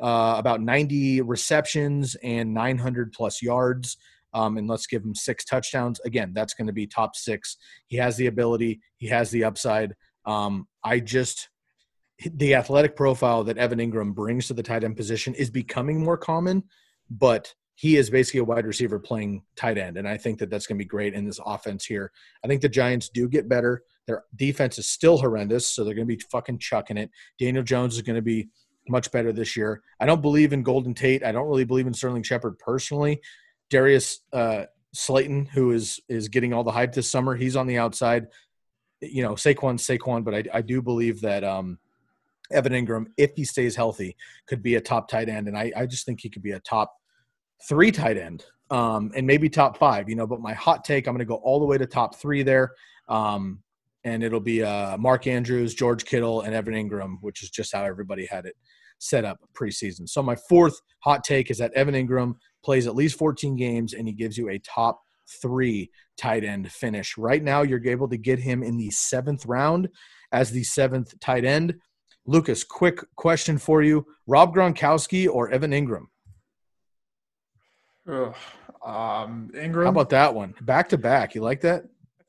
[0.00, 3.96] uh, about 90 receptions and 900 plus yards.
[4.32, 6.00] Um, and let's give him six touchdowns.
[6.00, 7.56] Again, that's going to be top six.
[7.86, 8.80] He has the ability.
[8.96, 9.94] He has the upside.
[10.26, 11.48] Um, I just
[12.24, 16.16] the athletic profile that Evan Engram brings to the tight end position is becoming more
[16.16, 16.62] common,
[17.10, 20.66] but he is basically a wide receiver playing tight end, and I think that that's
[20.66, 22.12] going to be great in this offense here.
[22.44, 23.82] I think the Giants do get better.
[24.06, 27.10] Their defense is still horrendous, so they're going to be fucking chucking it.
[27.38, 28.48] Daniel Jones is going to be
[28.88, 29.82] much better this year.
[29.98, 31.24] I don't believe in Golden Tate.
[31.24, 33.20] I don't really believe in Sterling Shepard personally.
[33.70, 37.78] Darius uh, Slayton, who is is getting all the hype this summer, he's on the
[37.78, 38.26] outside
[39.10, 41.78] you know, Saquon, Saquon, but I, I do believe that um,
[42.50, 45.86] Evan Engram, if he stays healthy, could be a top tight end, and I, I
[45.86, 46.94] just think he could be a top
[47.68, 50.08] three tight end, um, and maybe top five.
[50.08, 52.16] You know, but my hot take, I'm going to go all the way to top
[52.16, 52.72] three there,
[53.08, 53.60] um,
[54.04, 57.84] and it'll be uh, Mark Andrews, George Kittle, and Evan Engram, which is just how
[57.84, 58.54] everybody had it
[58.98, 60.08] set up preseason.
[60.08, 64.06] So my fourth hot take is that Evan Engram plays at least 14 games, and
[64.06, 65.00] he gives you a top
[65.42, 67.16] three tight end finish.
[67.18, 69.88] Right now, you're able to get him in the seventh round
[70.32, 71.74] as the seventh tight end.
[72.26, 76.06] Lukas, quick question for you: Rob Gronkowski or Evan Engram?
[78.08, 78.34] Ugh.
[78.84, 79.84] Um, Engram.
[79.84, 80.54] How about that one?
[80.60, 81.34] Back to back.
[81.34, 81.84] You like that?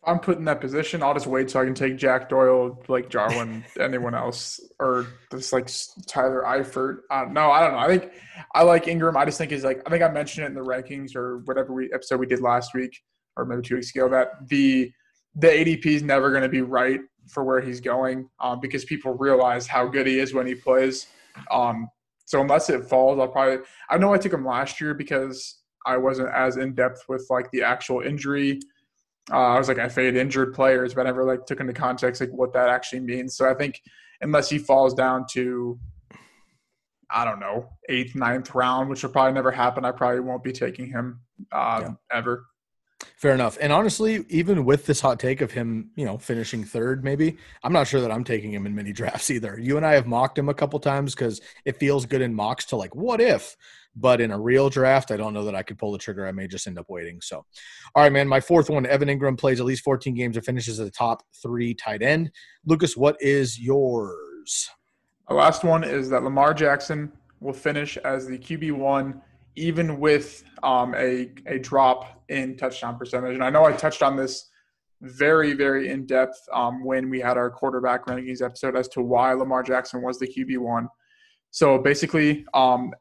[0.06, 3.10] I'm put in that position, I'll just wait so I can take Jack Doyle, Blake
[3.10, 5.70] Jarwin, anyone else, or just like
[6.08, 7.00] Tyler Eifert.
[7.10, 7.80] Uh, no, I don't know.
[7.80, 8.12] I think
[8.54, 9.16] I like Engram.
[9.16, 11.74] I just think he's like I think I mentioned it in the rankings or whatever
[11.74, 13.02] we episode we did last week
[13.38, 14.92] or maybe two weeks ago that the
[15.36, 19.14] the ADP is never going to be right for where he's going um, because people
[19.16, 21.08] realize how good he is when he plays.
[21.52, 21.90] Um,
[22.26, 23.66] so unless it falls, I'll probably.
[23.90, 27.50] I know I took him last year because I wasn't as in depth with like
[27.52, 28.60] the actual injury.
[29.32, 32.22] Uh, I was like I fade injured players, but I never like took into context
[32.22, 33.36] like what that actually means.
[33.36, 33.82] So I think
[34.22, 35.80] unless he falls down to
[37.10, 40.52] I don't know eighth, ninth round, which will probably never happen, I probably won't be
[40.52, 41.94] taking him uh, yeah.
[42.12, 42.46] ever.
[43.18, 43.58] Fair enough.
[43.60, 47.74] And honestly, even with this hot take of him, you know, finishing third, maybe I'm
[47.74, 49.60] not sure that I'm taking him in many drafts either.
[49.60, 52.66] You and I have mocked him a couple times because it feels good in mocks
[52.66, 53.56] to like, what if?
[53.96, 56.28] But in a real draft, I don't know that I could pull the trigger.
[56.28, 57.22] I may just end up waiting.
[57.22, 57.38] So,
[57.96, 58.28] all right, man.
[58.28, 61.24] My fourth one, Evan Engram plays at least 14 games and finishes as a top
[61.42, 62.32] three tight end.
[62.66, 64.70] Lukas, what is yours?
[65.30, 69.22] The last one is that Lamar Jackson will finish as the QB one,
[69.56, 73.34] even with um, a a drop in touchdown percentage.
[73.34, 74.50] And I know I touched on this
[75.02, 79.34] very, very in depth um, when we had our quarterback rankings episode as to why
[79.34, 80.88] Lamar Jackson was the QB one.
[81.52, 82.92] So basically, um,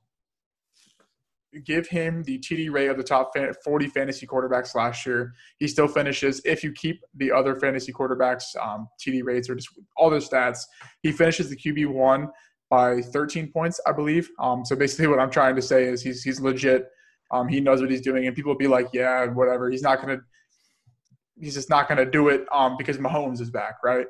[1.64, 3.32] give him the TD rate of the top
[3.64, 5.32] 40 fantasy quarterbacks last year.
[5.58, 9.68] He still finishes, if you keep the other fantasy quarterbacks um, TD rates or just
[9.96, 10.60] all their stats,
[11.02, 12.28] he finishes the QB one
[12.70, 14.28] by 13 points, I believe.
[14.38, 16.88] Um, so basically, what I'm trying to say is he's he's legit.
[17.30, 20.00] Um, he knows what he's doing, and people will be like, "Yeah, whatever." He's not
[20.00, 20.18] gonna.
[21.40, 24.06] He's just not gonna do it um, because Mahomes is back, right?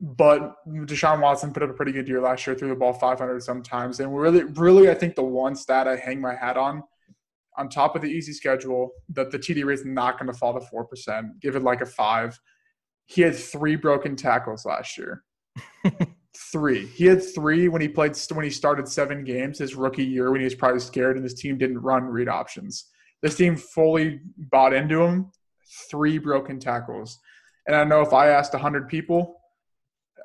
[0.00, 3.42] But Deshaun Watson put up a pretty good year last year, threw the ball 500
[3.42, 3.98] sometimes.
[3.98, 6.84] And really, really, I think the one stat I hang my hat on,
[7.56, 10.54] on top of the easy schedule, that the TD rate is not going to fall
[10.58, 12.38] to 4%, give it like a five.
[13.06, 15.24] He had three broken tackles last year.
[16.52, 16.86] three.
[16.86, 20.40] He had three when he played, when he started seven games his rookie year when
[20.40, 22.86] he was probably scared and his team didn't run read options.
[23.22, 25.32] This team fully bought into him,
[25.90, 27.18] three broken tackles.
[27.66, 29.37] And I know if I asked 100 people,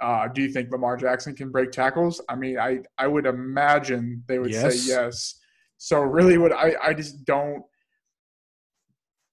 [0.01, 2.21] uh, do you think Lamar Jackson can break tackles?
[2.29, 4.81] I mean, I, I would imagine they would yes.
[4.81, 5.39] say yes.
[5.77, 7.63] So really, what I, I just don't.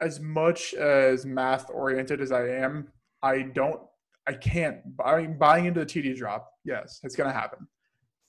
[0.01, 2.88] As much as math oriented as I am,
[3.23, 3.81] I don't,
[4.27, 4.79] I can't.
[5.05, 7.68] I mean, buying into the TD drop, yes, it's going to happen.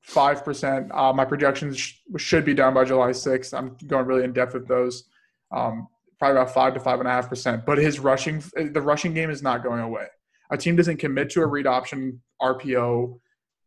[0.01, 0.91] Five percent.
[0.93, 3.57] Uh, my projections sh- should be done by July 6th.
[3.57, 5.05] I'm going really in depth with those.
[5.51, 5.87] Um,
[6.19, 7.65] probably about five to five and a half percent.
[7.65, 10.07] But his rushing, the rushing game is not going away
[10.51, 13.19] a team doesn't commit to a read option RPO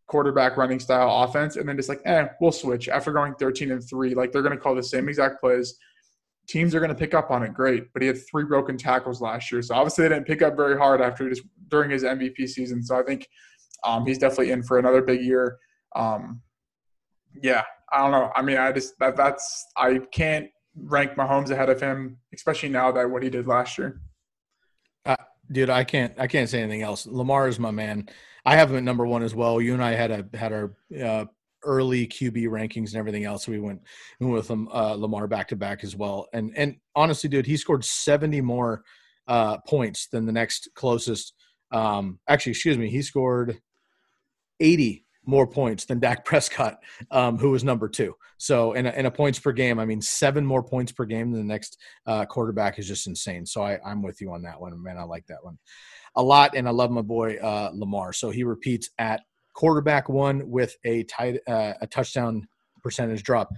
[0.07, 3.83] quarterback running style offense and then just like, eh, we'll switch after going 13 and
[3.83, 4.15] three.
[4.15, 5.77] Like they're going to call the same exact plays.
[6.47, 7.55] Teams are going to pick up on it.
[7.55, 7.91] Great.
[7.95, 9.63] But he had three broken tackles last year.
[9.63, 12.83] So obviously they didn't pick up very hard after just during his MVP season.
[12.83, 13.27] So I think
[13.83, 15.57] um, he's definitely in for another big year.
[15.97, 16.43] Um,
[17.43, 18.31] yeah, I don't know.
[18.37, 22.93] I mean, I just, that, that's, I can't rank Mahomes ahead of him, especially now
[22.93, 24.01] that what he did last year.
[25.51, 27.07] Dude, I can't I can't say anything else.
[27.07, 28.09] Lamar is my man.
[28.45, 29.61] I have him at number one as well.
[29.61, 31.25] You and I had a had our uh,
[31.65, 33.49] early QB rankings and everything else.
[33.49, 33.83] we went,
[34.21, 36.29] with him, uh, Lamar back to back as well.
[36.33, 38.83] And and honestly, dude, he scored seventy more
[39.27, 41.35] uh, points than the next closest.
[41.73, 43.61] Um, actually, excuse me, he scored
[44.61, 46.79] eighty more points than Dak Prescott,
[47.11, 48.15] um, who was number two.
[48.39, 51.31] So, in a, in a, points per game, I mean, seven more points per game
[51.31, 53.47] than the next uh, quarterback is just insane.
[53.47, 54.99] So, I, am with you on that one, man.
[54.99, 55.59] I like that one
[56.17, 58.13] a lot, and I love my boy uh, Lamar.
[58.13, 59.23] So he repeats at
[59.55, 62.47] quarterback one with a tight uh, a touchdown
[62.83, 63.51] percentage drop.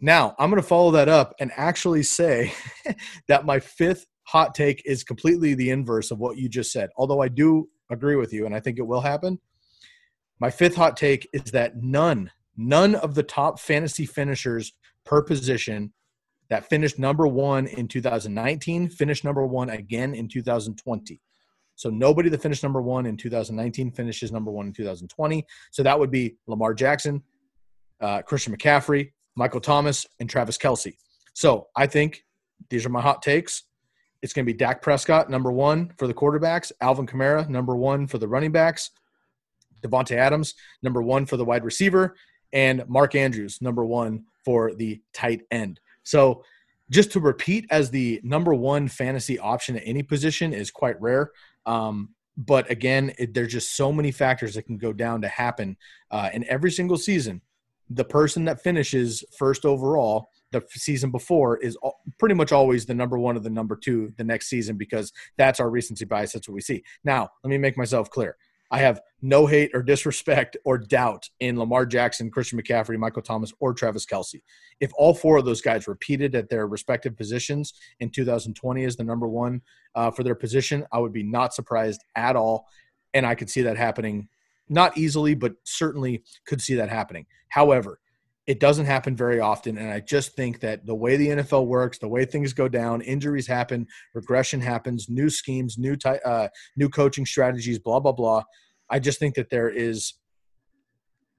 [0.00, 2.52] Now, I'm going to follow that up and actually say
[3.28, 6.90] that my fifth hot take is completely the inverse of what you just said.
[6.96, 9.38] Although I do agree with you, and I think it will happen
[10.38, 14.72] my fifth hot take is that none, none of the top fantasy finishers
[15.04, 15.92] per position
[16.48, 21.20] that finished number one in 2019 finished number one again in 2020.
[21.74, 25.44] So nobody that finished number one in 2019 finishes number one in 2020.
[25.70, 27.22] So that would be Lamar Jackson,
[28.00, 30.94] uh, Christian McCaffrey, Michael Thomas, and Travis Kelce.
[31.34, 32.24] So I think
[32.70, 33.64] these are my hot takes.
[34.22, 38.06] It's going to be Dak Prescott, number one for the quarterbacks, Alvin Kamara, number one
[38.06, 38.90] for the running backs,
[39.82, 42.16] Davante Adams, number one for the wide receiver,
[42.52, 45.80] and Mark Andrews, number one for the tight end.
[46.02, 46.44] So
[46.90, 51.32] just to repeat as the number one fantasy option at any position is quite rare.
[51.66, 55.76] Um, but again, it, there's just so many factors that can go down to happen.
[56.10, 57.40] Uh, and every single season,
[57.90, 61.76] the person that finishes first overall the season before is
[62.18, 65.60] pretty much always the number one or the number two the next season because that's
[65.60, 66.32] our recency bias.
[66.32, 66.84] That's what we see.
[67.04, 68.36] Now, let me make myself clear.
[68.70, 73.52] I have no hate or disrespect or doubt in Lamar Jackson, Christian McCaffrey, Michael Thomas,
[73.60, 74.42] or Travis Kelce.
[74.80, 79.04] If all four of those guys repeated at their respective positions in 2020 as the
[79.04, 79.62] number one
[79.94, 82.66] uh, for their position, I would be not surprised at all.
[83.14, 84.28] And I could see that happening,
[84.68, 87.26] not easily, but certainly could see that happening.
[87.48, 88.00] However,
[88.46, 89.76] it doesn't happen very often.
[89.76, 93.00] And I just think that the way the NFL works, the way things go down,
[93.00, 98.44] injuries happen, regression happens, new schemes, new ty- uh, new coaching strategies, blah blah blah.
[98.88, 100.14] I just think that there is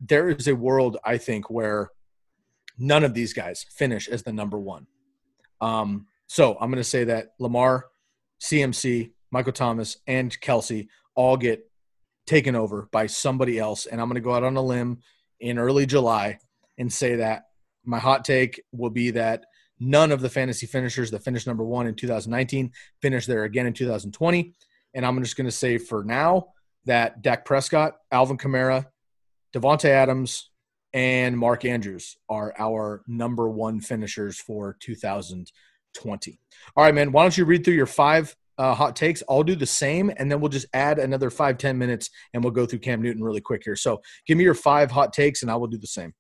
[0.02, 1.90] there is a world I think where
[2.78, 4.86] none of these guys finish as the number one.
[5.62, 7.86] Um, so I'm going to say that Lamar,
[8.42, 11.72] CMC, Michael Thomas, and Kelce all get
[12.28, 15.00] taken over by somebody else, and I'm going to go out on a limb
[15.40, 16.38] in early July
[16.78, 17.44] and say that
[17.86, 19.46] my hot take will be that
[19.80, 23.74] none of the fantasy finishers that finished number one in 2019 finished there again in
[23.74, 24.54] 2020.
[24.94, 26.48] And I'm just going to say for now
[26.86, 28.86] that Dak Prescott, Alvin Kamara,
[29.54, 30.50] Davante Adams,
[30.94, 36.40] and Mark Andrews are our number one finishers for 2020.
[36.76, 37.12] All right, man.
[37.12, 39.22] Why don't you read through your five uh, hot takes?
[39.30, 42.52] I'll do the same, and then we'll just add another five ten minutes, and we'll
[42.52, 43.76] go through Cam Newton really quick here.
[43.76, 46.14] So give me your five hot takes, and I will do the same.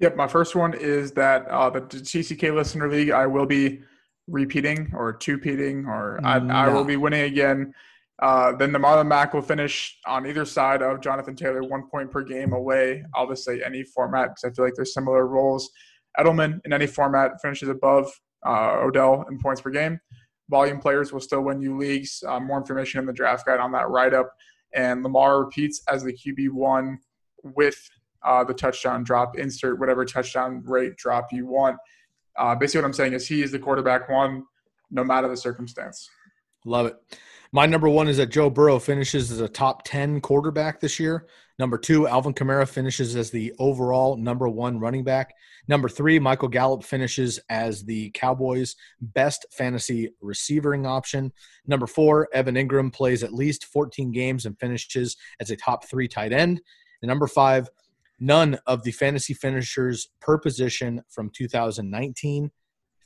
[0.00, 3.80] Yep, my first one is that uh, the TCK Listener League, I will be
[4.26, 6.54] repeating or two-peating, or I, no.
[6.54, 7.74] I will be winning again.
[8.20, 12.10] Uh, then the Marlon Mack will finish on either side of Jonathan Taylor, one point
[12.10, 13.04] per game away.
[13.14, 15.70] I'll just say any format because I feel like there's similar roles.
[16.18, 18.10] Edelman in any format finishes above
[18.46, 20.00] uh, Odell in points per game.
[20.50, 22.22] Volume players will still win you leagues.
[22.26, 24.32] Uh, more information in the draft guide on that write up.
[24.74, 26.96] And Lamar repeats as the QB1
[27.42, 27.88] with
[28.24, 31.76] uh, the touchdown drop, insert whatever touchdown rate drop you want.
[32.36, 34.44] Uh, basically, what I'm saying is he is the quarterback one,
[34.90, 36.08] no matter the circumstance.
[36.64, 36.96] Love it.
[37.52, 41.26] My number one is that Joe Burrow finishes as a top 10 quarterback this year.
[41.58, 45.34] Number two, Alvin Kamara finishes as the overall number one running back.
[45.66, 51.32] Number three, Michael Gallup finishes as the Cowboys' best fantasy receiving option.
[51.66, 56.06] Number four, Evan Engram plays at least 14 games and finishes as a top three
[56.06, 56.62] tight end.
[57.02, 57.68] And number five,
[58.20, 62.50] None of the fantasy finishers per position from 2019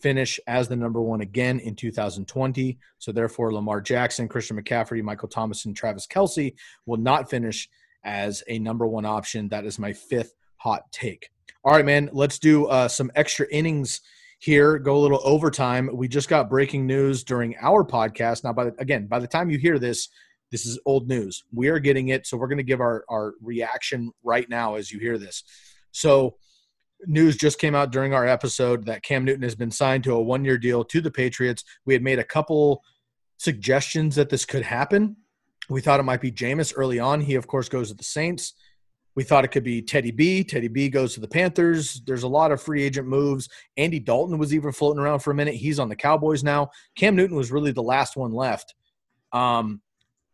[0.01, 2.79] finish as the number one again in 2020.
[2.99, 7.69] So therefore, Lamar Jackson, Christian McCaffrey, Michael Thomas, and Travis Kelce will not finish
[8.05, 9.49] as a number one option.
[9.49, 11.31] That is my fifth hot take.
[11.65, 14.03] All right, man, let's do uh, some extra innings
[14.41, 14.79] here.
[14.79, 15.89] Go a little overtime.
[15.91, 18.45] We just got breaking news during our podcast.
[18.45, 20.11] Now, by the, again, by the time you hear this,
[20.55, 21.43] this is old news.
[21.53, 24.93] We are getting it, so we're going to give our our reaction right now as
[24.93, 25.43] you hear this.
[25.91, 26.37] So,
[27.09, 30.23] news just came out during our episode that Cam Newton has been signed to a
[30.23, 31.65] one year deal to the Patriots.
[31.87, 32.85] We had made a couple
[33.37, 35.17] suggestions that this could happen.
[35.69, 37.21] We thought it might be Jameis early on.
[37.21, 38.55] He, of course, goes to the Saints.
[39.17, 40.45] We thought it could be Teddy B.
[40.45, 42.01] Teddy B goes to the Panthers.
[42.07, 43.49] There's a lot of free agent moves.
[43.77, 45.55] Andy Dalton was even floating around for a minute.
[45.55, 46.71] He's on the Cowboys now.
[46.97, 48.73] Cam Newton was really the last one left.
[49.33, 49.81] Um,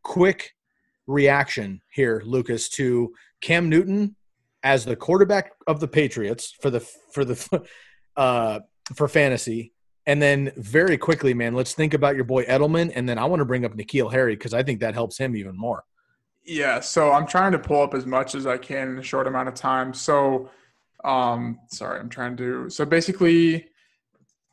[0.02, 0.52] quick
[1.06, 4.16] reaction here, Lukas, to Cam Newton
[4.62, 7.62] as the quarterback of the Patriots for the for the
[8.16, 8.60] uh,
[8.94, 9.72] for fantasy,
[10.06, 13.40] and then very quickly, man, let's think about your boy Edelman, and then I want
[13.40, 15.84] to bring up N'Keal Harry because I think that helps him even more.
[16.44, 19.26] Yeah, so I'm trying to pull up as much as I can in a short
[19.26, 19.92] amount of time.
[19.92, 20.50] So,
[21.04, 22.68] um, sorry, I'm trying to.
[22.70, 23.69] So basically,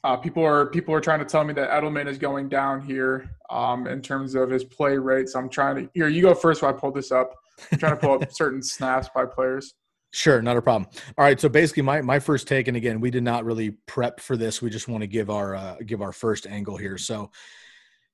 [0.03, 3.29] uh, people are people are trying to tell me that Edelman is going down here
[3.49, 5.29] um, in terms of his play rate.
[5.29, 6.07] So I'm trying to here.
[6.07, 7.33] You go first while I pull this up.
[7.71, 9.73] I'm trying to pull up certain snaps by players.
[10.13, 10.89] Sure, not a problem.
[11.17, 14.19] All right, so basically, my my first take, and again, we did not really prep
[14.19, 14.61] for this.
[14.61, 16.97] We just want to give our uh, give our first angle here.
[16.97, 17.31] So,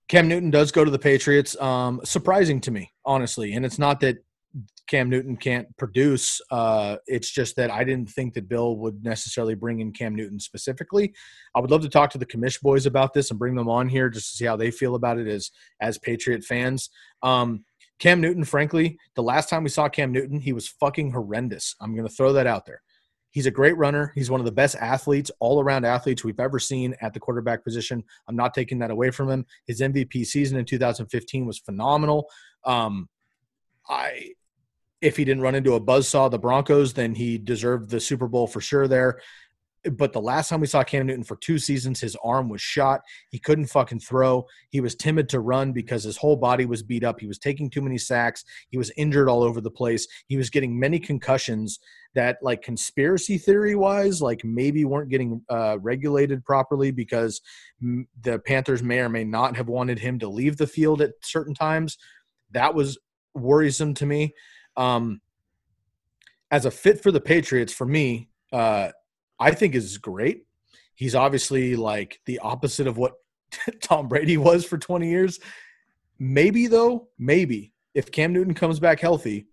[0.08, 1.60] Cam Newton does go to the Patriots.
[1.62, 4.18] Um, surprising to me, honestly, and it's not that
[4.88, 6.42] Cam Newton can't produce.
[6.52, 10.40] Uh, it's just that I didn't think that Bill would necessarily bring in Cam Newton
[10.40, 11.14] specifically.
[11.56, 13.90] I would love to talk to the commish boys about this and bring them on
[13.90, 16.90] here just to see how they feel about it as as Patriot fans.
[17.22, 17.64] Um,
[18.00, 21.76] Cam Newton, frankly, the last time we saw Cam Newton, he was fucking horrendous.
[21.80, 22.82] I'm going to throw that out there.
[23.32, 24.12] He's a great runner.
[24.14, 27.64] He's one of the best athletes, all around athletes we've ever seen at the quarterback
[27.64, 28.04] position.
[28.28, 29.46] I'm not taking that away from him.
[29.66, 32.30] His MVP season in 2015 was phenomenal.
[32.64, 33.10] Um,
[33.90, 34.34] I
[35.04, 38.48] if he didn't run into a buzzsaw the Broncos, then he deserved the Super Bowl
[38.48, 39.20] for sure there.
[39.98, 43.02] but the last time we saw Cam Newton for two seasons, his arm was shot.
[43.32, 44.46] He couldn't fucking throw.
[44.70, 47.20] He was timid to run because his whole body was beat up.
[47.20, 48.46] He was taking too many sacks.
[48.70, 50.08] He was injured all over the place.
[50.28, 51.80] He was getting many concussions
[52.16, 57.42] that, like, conspiracy theory wise, like maybe weren't getting uh, regulated properly because
[57.82, 61.54] the Panthers may or may not have wanted him to leave the field at certain
[61.54, 61.98] times.
[62.52, 62.98] That was
[63.36, 64.34] worrisome to me.
[64.78, 65.22] Um,
[66.52, 68.90] as a fit for the Patriots, for me, uh,
[69.40, 70.46] I think is great.
[70.96, 73.14] He's obviously like the opposite of what
[73.82, 75.40] Tom Brady was for 20 years.
[76.20, 79.48] Maybe though, maybe if Cam Newton comes back healthy,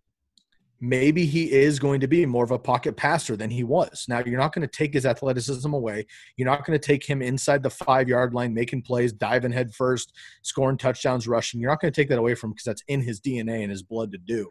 [0.81, 4.07] maybe he is going to be more of a pocket passer than he was.
[4.09, 6.07] Now, you're not going to take his athleticism away.
[6.37, 9.75] You're not going to take him inside the five yard line, making plays, diving head
[9.75, 11.61] first, scoring touchdowns, rushing.
[11.61, 13.71] You're not going to take that away from him because that's in his DNA and
[13.71, 14.51] his blood to do.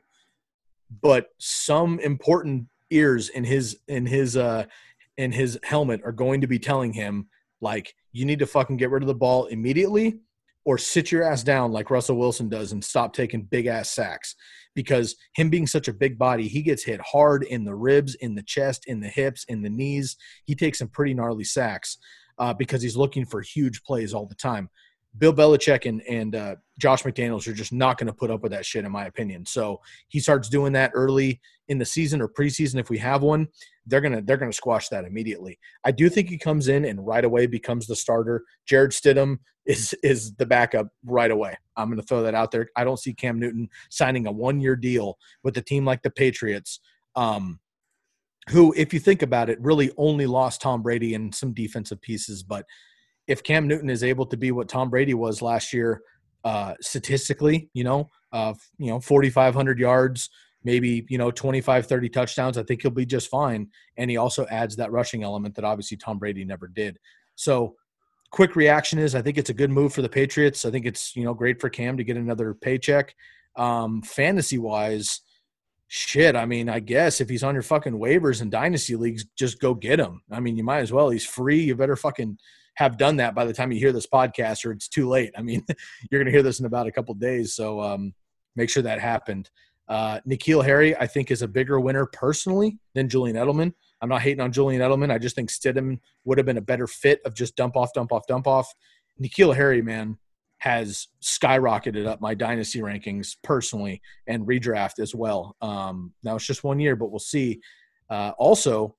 [1.01, 4.65] But some important ears in his in his uh
[5.17, 7.27] in his helmet are going to be telling him
[7.61, 10.19] like you need to fucking get rid of the ball immediately
[10.65, 14.35] or sit your ass down like Russell Wilson does and stop taking big ass sacks
[14.75, 18.35] because him being such a big body, he gets hit hard in the ribs, in
[18.35, 20.15] the chest, in the hips, in the knees.
[20.45, 21.97] He takes some pretty gnarly sacks
[22.37, 24.69] uh, because he's looking for huge plays all the time.
[25.17, 28.51] Bill Belichick and, and uh, Josh McDaniels are just not going to put up with
[28.51, 29.45] that shit, in my opinion.
[29.45, 33.47] So he starts doing that early in the season or preseason if we have one.
[33.85, 35.57] They're gonna they're gonna squash that immediately.
[35.83, 38.43] I do think he comes in and right away becomes the starter.
[38.67, 41.57] Jarrett Stidham is is the backup right away.
[41.75, 42.69] I'm gonna throw that out there.
[42.75, 46.11] I don't see Cam Newton signing a one year deal with a team like the
[46.11, 46.79] Patriots.
[47.15, 47.59] Um,
[48.49, 52.41] who, if you think about it, really only lost Tom Brady and some defensive pieces,
[52.41, 52.65] but
[53.29, 56.01] if Cam Newton is able to be what Tom Brady was last year,
[56.43, 60.29] uh, statistically, you know, uh, you know, 4,500 yards,
[60.63, 63.67] maybe, you know, 25, 30 touchdowns, I think he'll be just fine.
[63.97, 66.97] And he also adds that rushing element that obviously Tom Brady never did.
[67.35, 67.75] So,
[68.31, 70.65] quick reaction is I think it's a good move for the Patriots.
[70.65, 73.15] I think it's, you know, great for Cam to get another paycheck.
[73.55, 75.21] Um, fantasy wise,
[75.87, 79.59] shit, I mean, I guess if he's on your fucking waivers and dynasty leagues, just
[79.59, 80.21] go get him.
[80.31, 81.09] I mean, you might as well.
[81.09, 81.61] He's free.
[81.61, 82.37] You better fucking
[82.79, 85.33] have done that by the time you hear this podcast or it's too late.
[85.37, 85.65] I mean,
[86.09, 87.53] you're going to hear this in about a couple days.
[87.53, 88.13] So um,
[88.55, 89.49] make sure that happened.
[89.89, 93.73] Uh, N'Keal Harry, I think, is a bigger winner personally than Julian Edelman.
[94.01, 95.11] I'm not hating on Julian Edelman.
[95.11, 98.13] I just think Stidham would have been a better fit of just dump off, dump
[98.13, 98.73] off, dump off.
[99.21, 100.17] N'Keal Harry, man,
[100.59, 105.57] has skyrocketed up my dynasty rankings personally and redraft as well.
[105.61, 107.59] Um, now it's just one year, but we'll see.
[108.09, 108.95] Uh, also,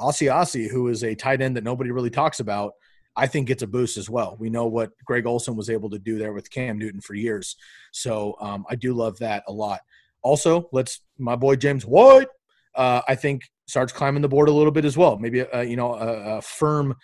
[0.00, 2.72] Asiasi, who is a tight end that nobody really talks about,
[3.18, 4.36] I think gets a boost as well.
[4.38, 7.56] We know what Greg Olsen was able to do there with Cam Newton for years.
[7.92, 9.80] So um, I do love that a lot.
[10.22, 12.28] Also, let's my boy James White.
[12.74, 15.18] Uh, I think starts climbing the board a little bit as well.
[15.18, 16.94] Maybe a, you know a, a firm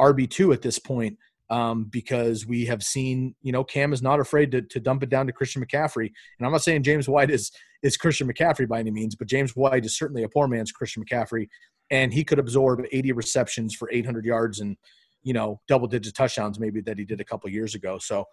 [0.00, 1.18] RB two at this point
[1.50, 5.10] um, because we have seen you know Cam is not afraid to, to dump it
[5.10, 6.10] down to Christian McCaffrey.
[6.38, 7.52] And I'm not saying James White is
[7.82, 11.04] is Christian McCaffrey by any means, but James White is certainly a poor man's Christian
[11.04, 11.48] McCaffrey,
[11.90, 14.78] and he could absorb 80 receptions for 800 yards and
[15.22, 17.98] you know, double digit touchdowns maybe that he did a couple years ago.
[17.98, 18.24] So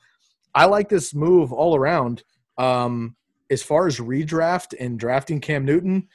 [0.54, 2.24] I like this move all around.
[2.58, 3.16] Um,
[3.52, 6.08] as far as redraft and drafting Cam Newton,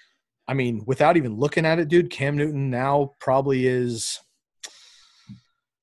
[0.48, 4.18] I mean, without even looking at it, dude, Cam Newton now probably is.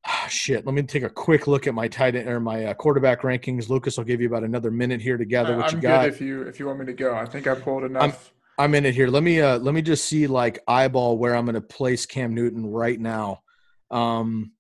[0.28, 3.22] shit, let me take a quick look at my tight end or my uh, quarterback
[3.22, 3.70] rankings.
[3.70, 6.08] Lukas, I'll give you about another minute here to gather what I'm you got.
[6.08, 7.16] if you if you want me to go.
[7.16, 8.34] I think I pulled enough.
[8.58, 9.08] I'm, I'm in it here.
[9.08, 12.34] Let me uh let me just see like eyeball where I'm going to place Cam
[12.34, 13.44] Newton right now.
[13.92, 14.52] Um,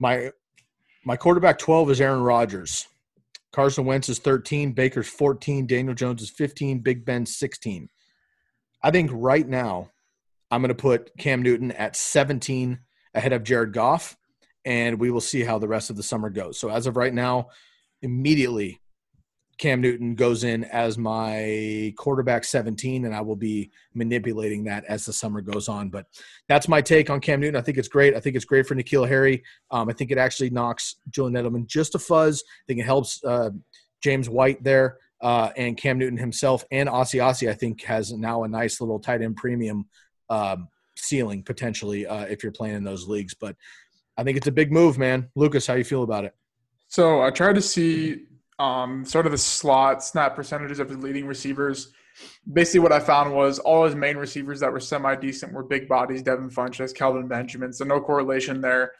[0.00, 0.32] my
[1.04, 2.88] my quarterback 12 is Aaron Rodgers.
[3.52, 7.88] Carson Wentz is 13, Baker's 14, Daniel Jones is 15, Big Ben 16.
[8.82, 9.90] I think right now
[10.50, 12.78] I'm going to put Cam Newton at 17
[13.14, 14.16] ahead of Jared Goff,
[14.64, 16.60] and we will see how the rest of the summer goes.
[16.60, 17.48] So as of right now,
[18.02, 18.79] immediately
[19.60, 25.04] Cam Newton goes in as my quarterback 17, and I will be manipulating that as
[25.04, 25.90] the summer goes on.
[25.90, 26.06] But
[26.48, 27.60] that's my take on Cam Newton.
[27.60, 28.16] I think it's great.
[28.16, 29.44] I think it's great for N'Keal Harry.
[29.70, 32.42] Um, I think it actually knocks Julian Edelman just a fuzz.
[32.46, 33.50] I think it helps uh,
[34.02, 34.96] James White there.
[35.20, 39.20] Uh, and Cam Newton himself and Asiasi, I think, has now a nice little tight
[39.20, 39.84] end premium
[40.30, 43.34] um, ceiling potentially uh, if you're playing in those leagues.
[43.34, 43.56] But
[44.16, 45.28] I think it's a big move, man.
[45.34, 46.34] Lukas, how you feel about it?
[46.88, 48.24] So I tried to see
[48.60, 51.92] um, sort of the slot snap percentages of his leading receivers.
[52.52, 55.88] Basically, what I found was all his main receivers that were semi decent were big
[55.88, 57.72] bodies, Devin Funchess, Kelvin Benjamin.
[57.72, 58.92] So no correlation there.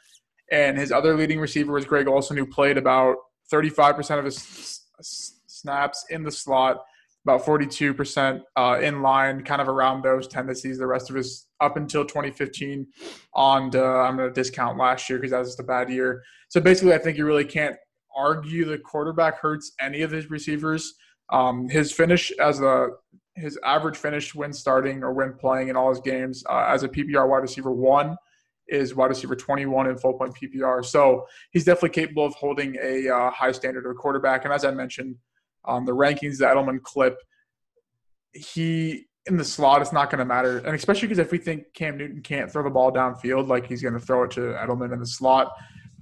[0.50, 3.16] And his other leading receiver was Greg Olsen, who played about
[3.52, 6.82] 35% of his snaps in the slot,
[7.26, 10.78] about 42% uh, in line, kind of around those tendencies.
[10.78, 12.86] The rest of his up until 2015
[13.34, 16.22] on uh, I'm going to discount last year because that was just a bad year.
[16.48, 17.76] So basically, I think you really can't
[18.16, 20.94] argue the quarterback hurts any of his receivers.
[21.30, 22.88] Um, his finish as a
[23.36, 26.88] his average finish when starting or when playing in all his games uh, as a
[26.88, 28.16] PPR wide receiver one
[28.68, 30.84] is wide receiver 21 in full point PPR.
[30.84, 34.44] So he's definitely capable of holding a uh, high standard of quarterback.
[34.44, 35.16] And as I mentioned,
[35.66, 37.18] um, the rankings, the Edelman clip,
[38.32, 40.58] he in the slot, it's not going to matter.
[40.58, 43.82] And especially because if we think Cam Newton can't throw the ball downfield, like he's
[43.82, 45.52] going to throw it to Edelman in the slot.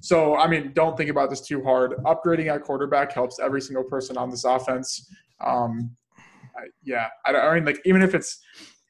[0.01, 1.92] So, I mean, don't think about this too hard.
[2.05, 5.11] Upgrading at quarterback helps every single person on this offense.
[5.44, 5.96] Um,
[6.82, 8.40] yeah, I, I mean, like even if it's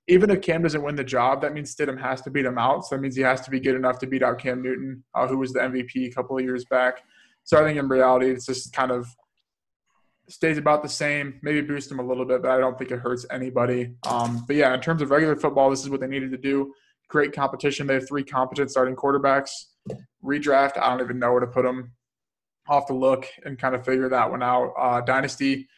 [0.09, 2.87] even if Cam doesn't win the job, that means Stidham has to beat him out.
[2.87, 5.27] So that means he has to be good enough to beat out Cam Newton, uh,
[5.27, 7.03] who was the MVP a couple of years back.
[7.45, 9.07] So I think in reality, it's just kind of
[10.29, 11.39] stays about the same.
[11.43, 13.95] Maybe boost him a little bit, but I don't think it hurts anybody.
[14.07, 16.73] Um, but yeah, in terms of regular football, this is what they needed to do.
[17.09, 17.87] Great competition.
[17.87, 19.51] They have three competent starting quarterbacks.
[20.25, 21.93] Redraft, I don't even know where to put them.
[22.69, 24.75] I'll have to look and kind of figure that one out.
[24.79, 25.69] Uh, Dynasty,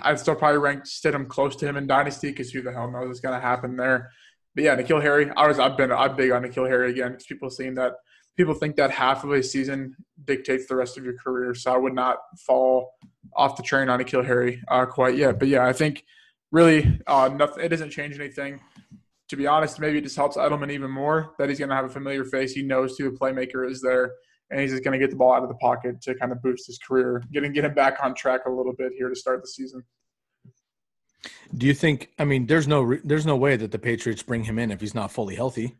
[0.00, 3.08] I'd still probably rank Stidham close to him in Dynasty because who the hell knows
[3.08, 4.10] what's going to happen there.
[4.54, 5.30] But yeah, N'Keal Harry.
[5.36, 7.94] I was I've been I'm big on N'Keal Harry again because people seeing that
[8.36, 9.94] people think that half of a season
[10.24, 11.54] dictates the rest of your career.
[11.54, 12.92] So I would not fall
[13.36, 15.38] off the train on N'Keal Harry uh, quite yet.
[15.38, 16.04] But yeah, I think
[16.50, 17.64] really uh, nothing.
[17.64, 18.60] It doesn't change anything.
[19.30, 21.84] To be honest, maybe it just helps Edelman even more that he's going to have
[21.84, 22.52] a familiar face.
[22.52, 24.12] He knows who the playmaker is there
[24.50, 26.42] and he's just going to get the ball out of the pocket to kind of
[26.42, 29.40] boost his career, getting get him back on track a little bit here to start
[29.40, 29.84] the season.
[31.56, 32.10] Do you think?
[32.18, 34.94] I mean, there's no there's no way that the Patriots bring him in if he's
[34.94, 35.76] not fully healthy.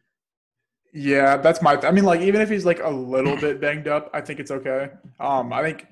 [0.92, 1.76] Yeah, that's my.
[1.80, 4.50] I mean, like even if he's like a little bit banged up, I think it's
[4.50, 4.90] okay.
[5.18, 5.86] Um, I think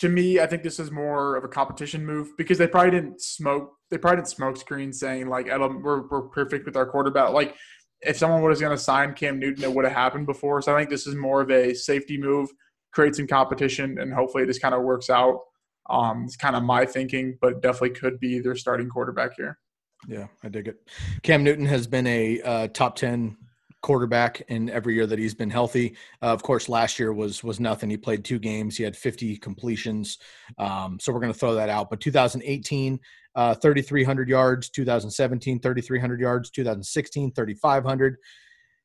[0.00, 3.20] to me, I think this is more of a competition move because they probably didn't
[3.20, 3.72] smoke.
[3.90, 7.56] They probably didn't smoke screen saying like, "Edelman, we're we're perfect with our quarterback." Like
[8.00, 10.60] if someone was going to sign Cam Newton, it would have happened before.
[10.62, 12.50] So I think this is more of a safety move,
[12.92, 15.40] create some competition, and hopefully this kind of works out.
[15.88, 19.58] Um, it's kind of my thinking, but definitely could be their starting quarterback here.
[20.08, 20.76] Yeah, I dig it.
[21.22, 23.36] Cam Newton has been a uh, top ten
[23.84, 25.94] quarterback in every year that he's been healthy.
[26.22, 27.90] Uh, of course, last year was was nothing.
[27.90, 28.78] He played two games.
[28.78, 30.18] He had 50 completions.
[30.58, 31.90] Um, so we're going to throw that out.
[31.90, 32.98] But 2018,
[33.36, 34.70] uh, 3,300 yards.
[34.70, 36.50] 2017, 3,300 yards.
[36.50, 38.16] 2016, 3,500.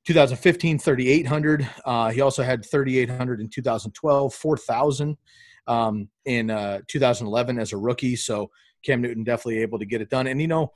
[0.06, 1.70] 2015, 3,800.
[1.86, 5.18] Uh, he also had 3,800 in 2012, 4,000
[5.68, 8.18] um, in uh, 2011 as a rookie.
[8.18, 8.52] So
[8.84, 10.28] Cam Newton definitely able to get it done.
[10.28, 10.74] And you know,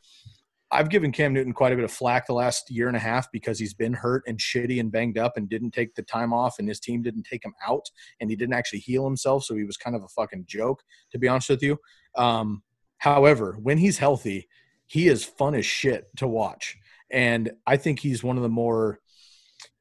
[0.74, 3.32] I've given Cam Newton quite a bit of flack the last year and a half
[3.32, 6.58] because he's been hurt and shitty and banged up and didn't take the time off
[6.58, 7.86] and his team didn't take him out
[8.20, 9.44] and he didn't actually heal himself.
[9.44, 11.78] So he was kind of a fucking joke, to be honest with you.
[12.18, 12.64] Um,
[12.98, 14.50] however, when he's healthy,
[14.88, 16.76] he is fun as shit to watch.
[17.12, 19.00] And I think he's one of the more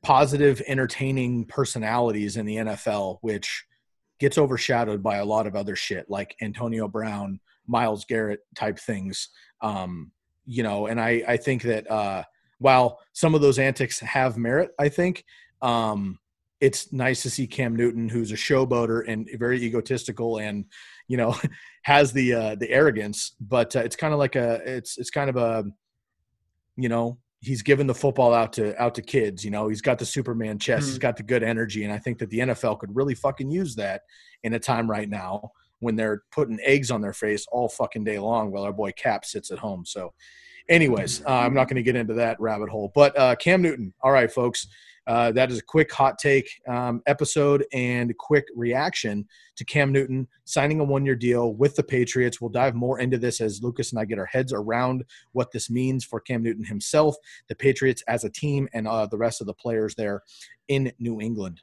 [0.03, 3.65] positive, entertaining personalities in the NFL, which
[4.21, 9.31] gets overshadowed by a lot of other shit like Antonio Brown, Myles Garrett type things.
[9.63, 10.13] Um,
[10.47, 12.25] you know, and I I think that uh,
[12.59, 15.25] while some of those antics have merit, I think
[15.61, 16.19] um,
[16.61, 20.65] it's nice to see Cam Newton, who's a showboater and very egotistical, and
[21.09, 21.37] you know
[21.83, 25.31] has the uh, the arrogance, but uh, it's kind of like a it's it's kind
[25.31, 25.65] of a
[26.77, 29.45] you know he's given the football out to out to kids.
[29.45, 30.91] You know, he's got the Superman chest, mm-hmm.
[30.91, 33.75] he's got the good energy, and I think that the NFL could really fucking use
[33.77, 34.03] that
[34.45, 38.19] in a time right now when they're putting eggs on their face all fucking day
[38.19, 39.85] long while our boy Cap sits at home.
[39.85, 40.15] So,
[40.69, 42.93] anyways, uh, I'm not going to get into that rabbit hole.
[42.95, 44.69] But uh, Cam Newton, all right, folks.
[45.09, 49.27] Uh, that is a quick hot take um, episode and quick reaction
[49.57, 52.41] to Cam Newton signing a one year deal with the Patriots.
[52.41, 55.69] We'll dive more into this as Lukas and I get our heads around what this
[55.69, 57.17] means for Cam Newton himself,
[57.49, 60.23] the Patriots as a team, and uh, the rest of the players there
[60.69, 61.63] in New England.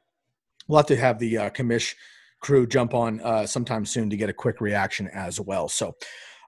[0.67, 1.95] We'll have to have the uh, commish
[2.39, 5.67] crew jump on uh, sometime soon to get a quick reaction as well.
[5.67, 5.95] So,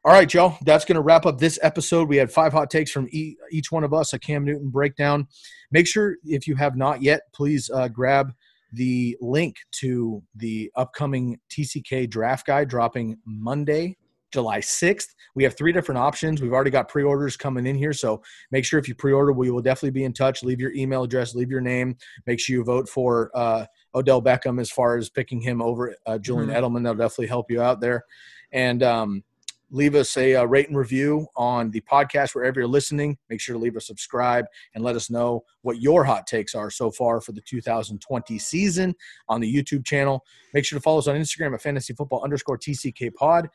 [0.03, 2.09] all right, Joe, that's going to wrap up this episode.
[2.09, 5.27] We had five hot takes from each one of us, a Cam Newton breakdown.
[5.71, 8.33] Make sure, if you have not yet, please uh, grab
[8.73, 13.97] the link to the upcoming TCK draft guide dropping Monday,
[14.31, 15.07] July 6th.
[15.35, 16.41] We have three different options.
[16.41, 17.93] We've already got pre orders coming in here.
[17.93, 20.43] So make sure if you pre order, we will definitely be in touch.
[20.43, 21.95] Leave your email address, leave your name.
[22.25, 23.65] Make sure you vote for uh,
[23.95, 26.57] Odell Beckham as far as picking him over uh, Julian mm-hmm.
[26.57, 26.83] Edelman.
[26.83, 28.05] That'll definitely help you out there.
[28.51, 29.23] And um,
[29.71, 33.17] leave us a, a, uh, rate and review on the podcast wherever you're listening.
[33.29, 36.69] Make sure to leave a subscribe and let us know what your hot takes are
[36.69, 38.93] so far for the 2020 season
[39.29, 40.23] on the YouTube channel.
[40.53, 43.49] Make sure to follow us on Instagram at fantasy football underscore TCK pod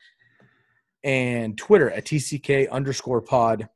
[1.03, 3.69] and Twitter at TCK underscore pod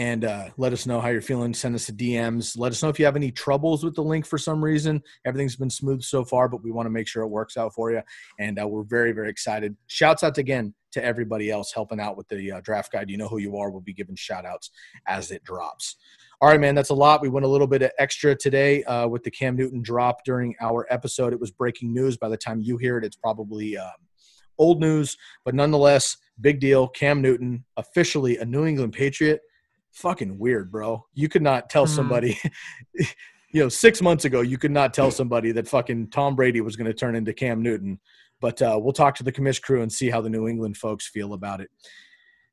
[0.00, 1.52] and uh, let us know how you're feeling.
[1.52, 2.56] Send us a DMs.
[2.56, 5.02] Let us know if you have any troubles with the link for some reason.
[5.26, 7.92] Everything's been smooth so far, but we want to make sure it works out for
[7.92, 8.00] you.
[8.38, 9.76] And uh, we're very, very excited.
[9.88, 13.10] Shouts out again to everybody else helping out with the uh, draft guide.
[13.10, 13.70] You know who you are.
[13.70, 14.70] We'll be giving shout outs
[15.06, 15.96] as it drops.
[16.40, 17.20] All right, man, that's a lot.
[17.20, 20.54] We went a little bit of extra today uh, with the Cam Newton drop during
[20.62, 21.34] our episode.
[21.34, 22.16] It was breaking news.
[22.16, 23.90] By the time you hear it, it's probably um,
[24.56, 26.88] old news, but nonetheless, big deal.
[26.88, 29.42] Cam Newton, officially a New England Patriot.
[29.92, 31.04] Fucking weird, bro.
[31.14, 31.94] You could not tell mm-hmm.
[31.94, 32.38] somebody,
[32.94, 36.76] you know, six months ago, you could not tell somebody that fucking Tom Brady was
[36.76, 38.00] going to turn into Cam Newton.
[38.40, 41.08] But uh, we'll talk to the commish crew and see how the New England folks
[41.08, 41.70] feel about it.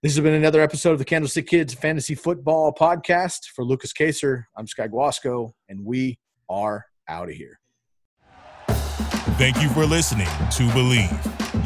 [0.03, 3.47] This has been another episode of the Candlestick Kids Fantasy Football Podcast.
[3.55, 6.19] For Lukas Kacer, I'm Sky Guasco, and we
[6.49, 7.59] are out of here.
[9.37, 11.56] Thank you for listening to Bleav.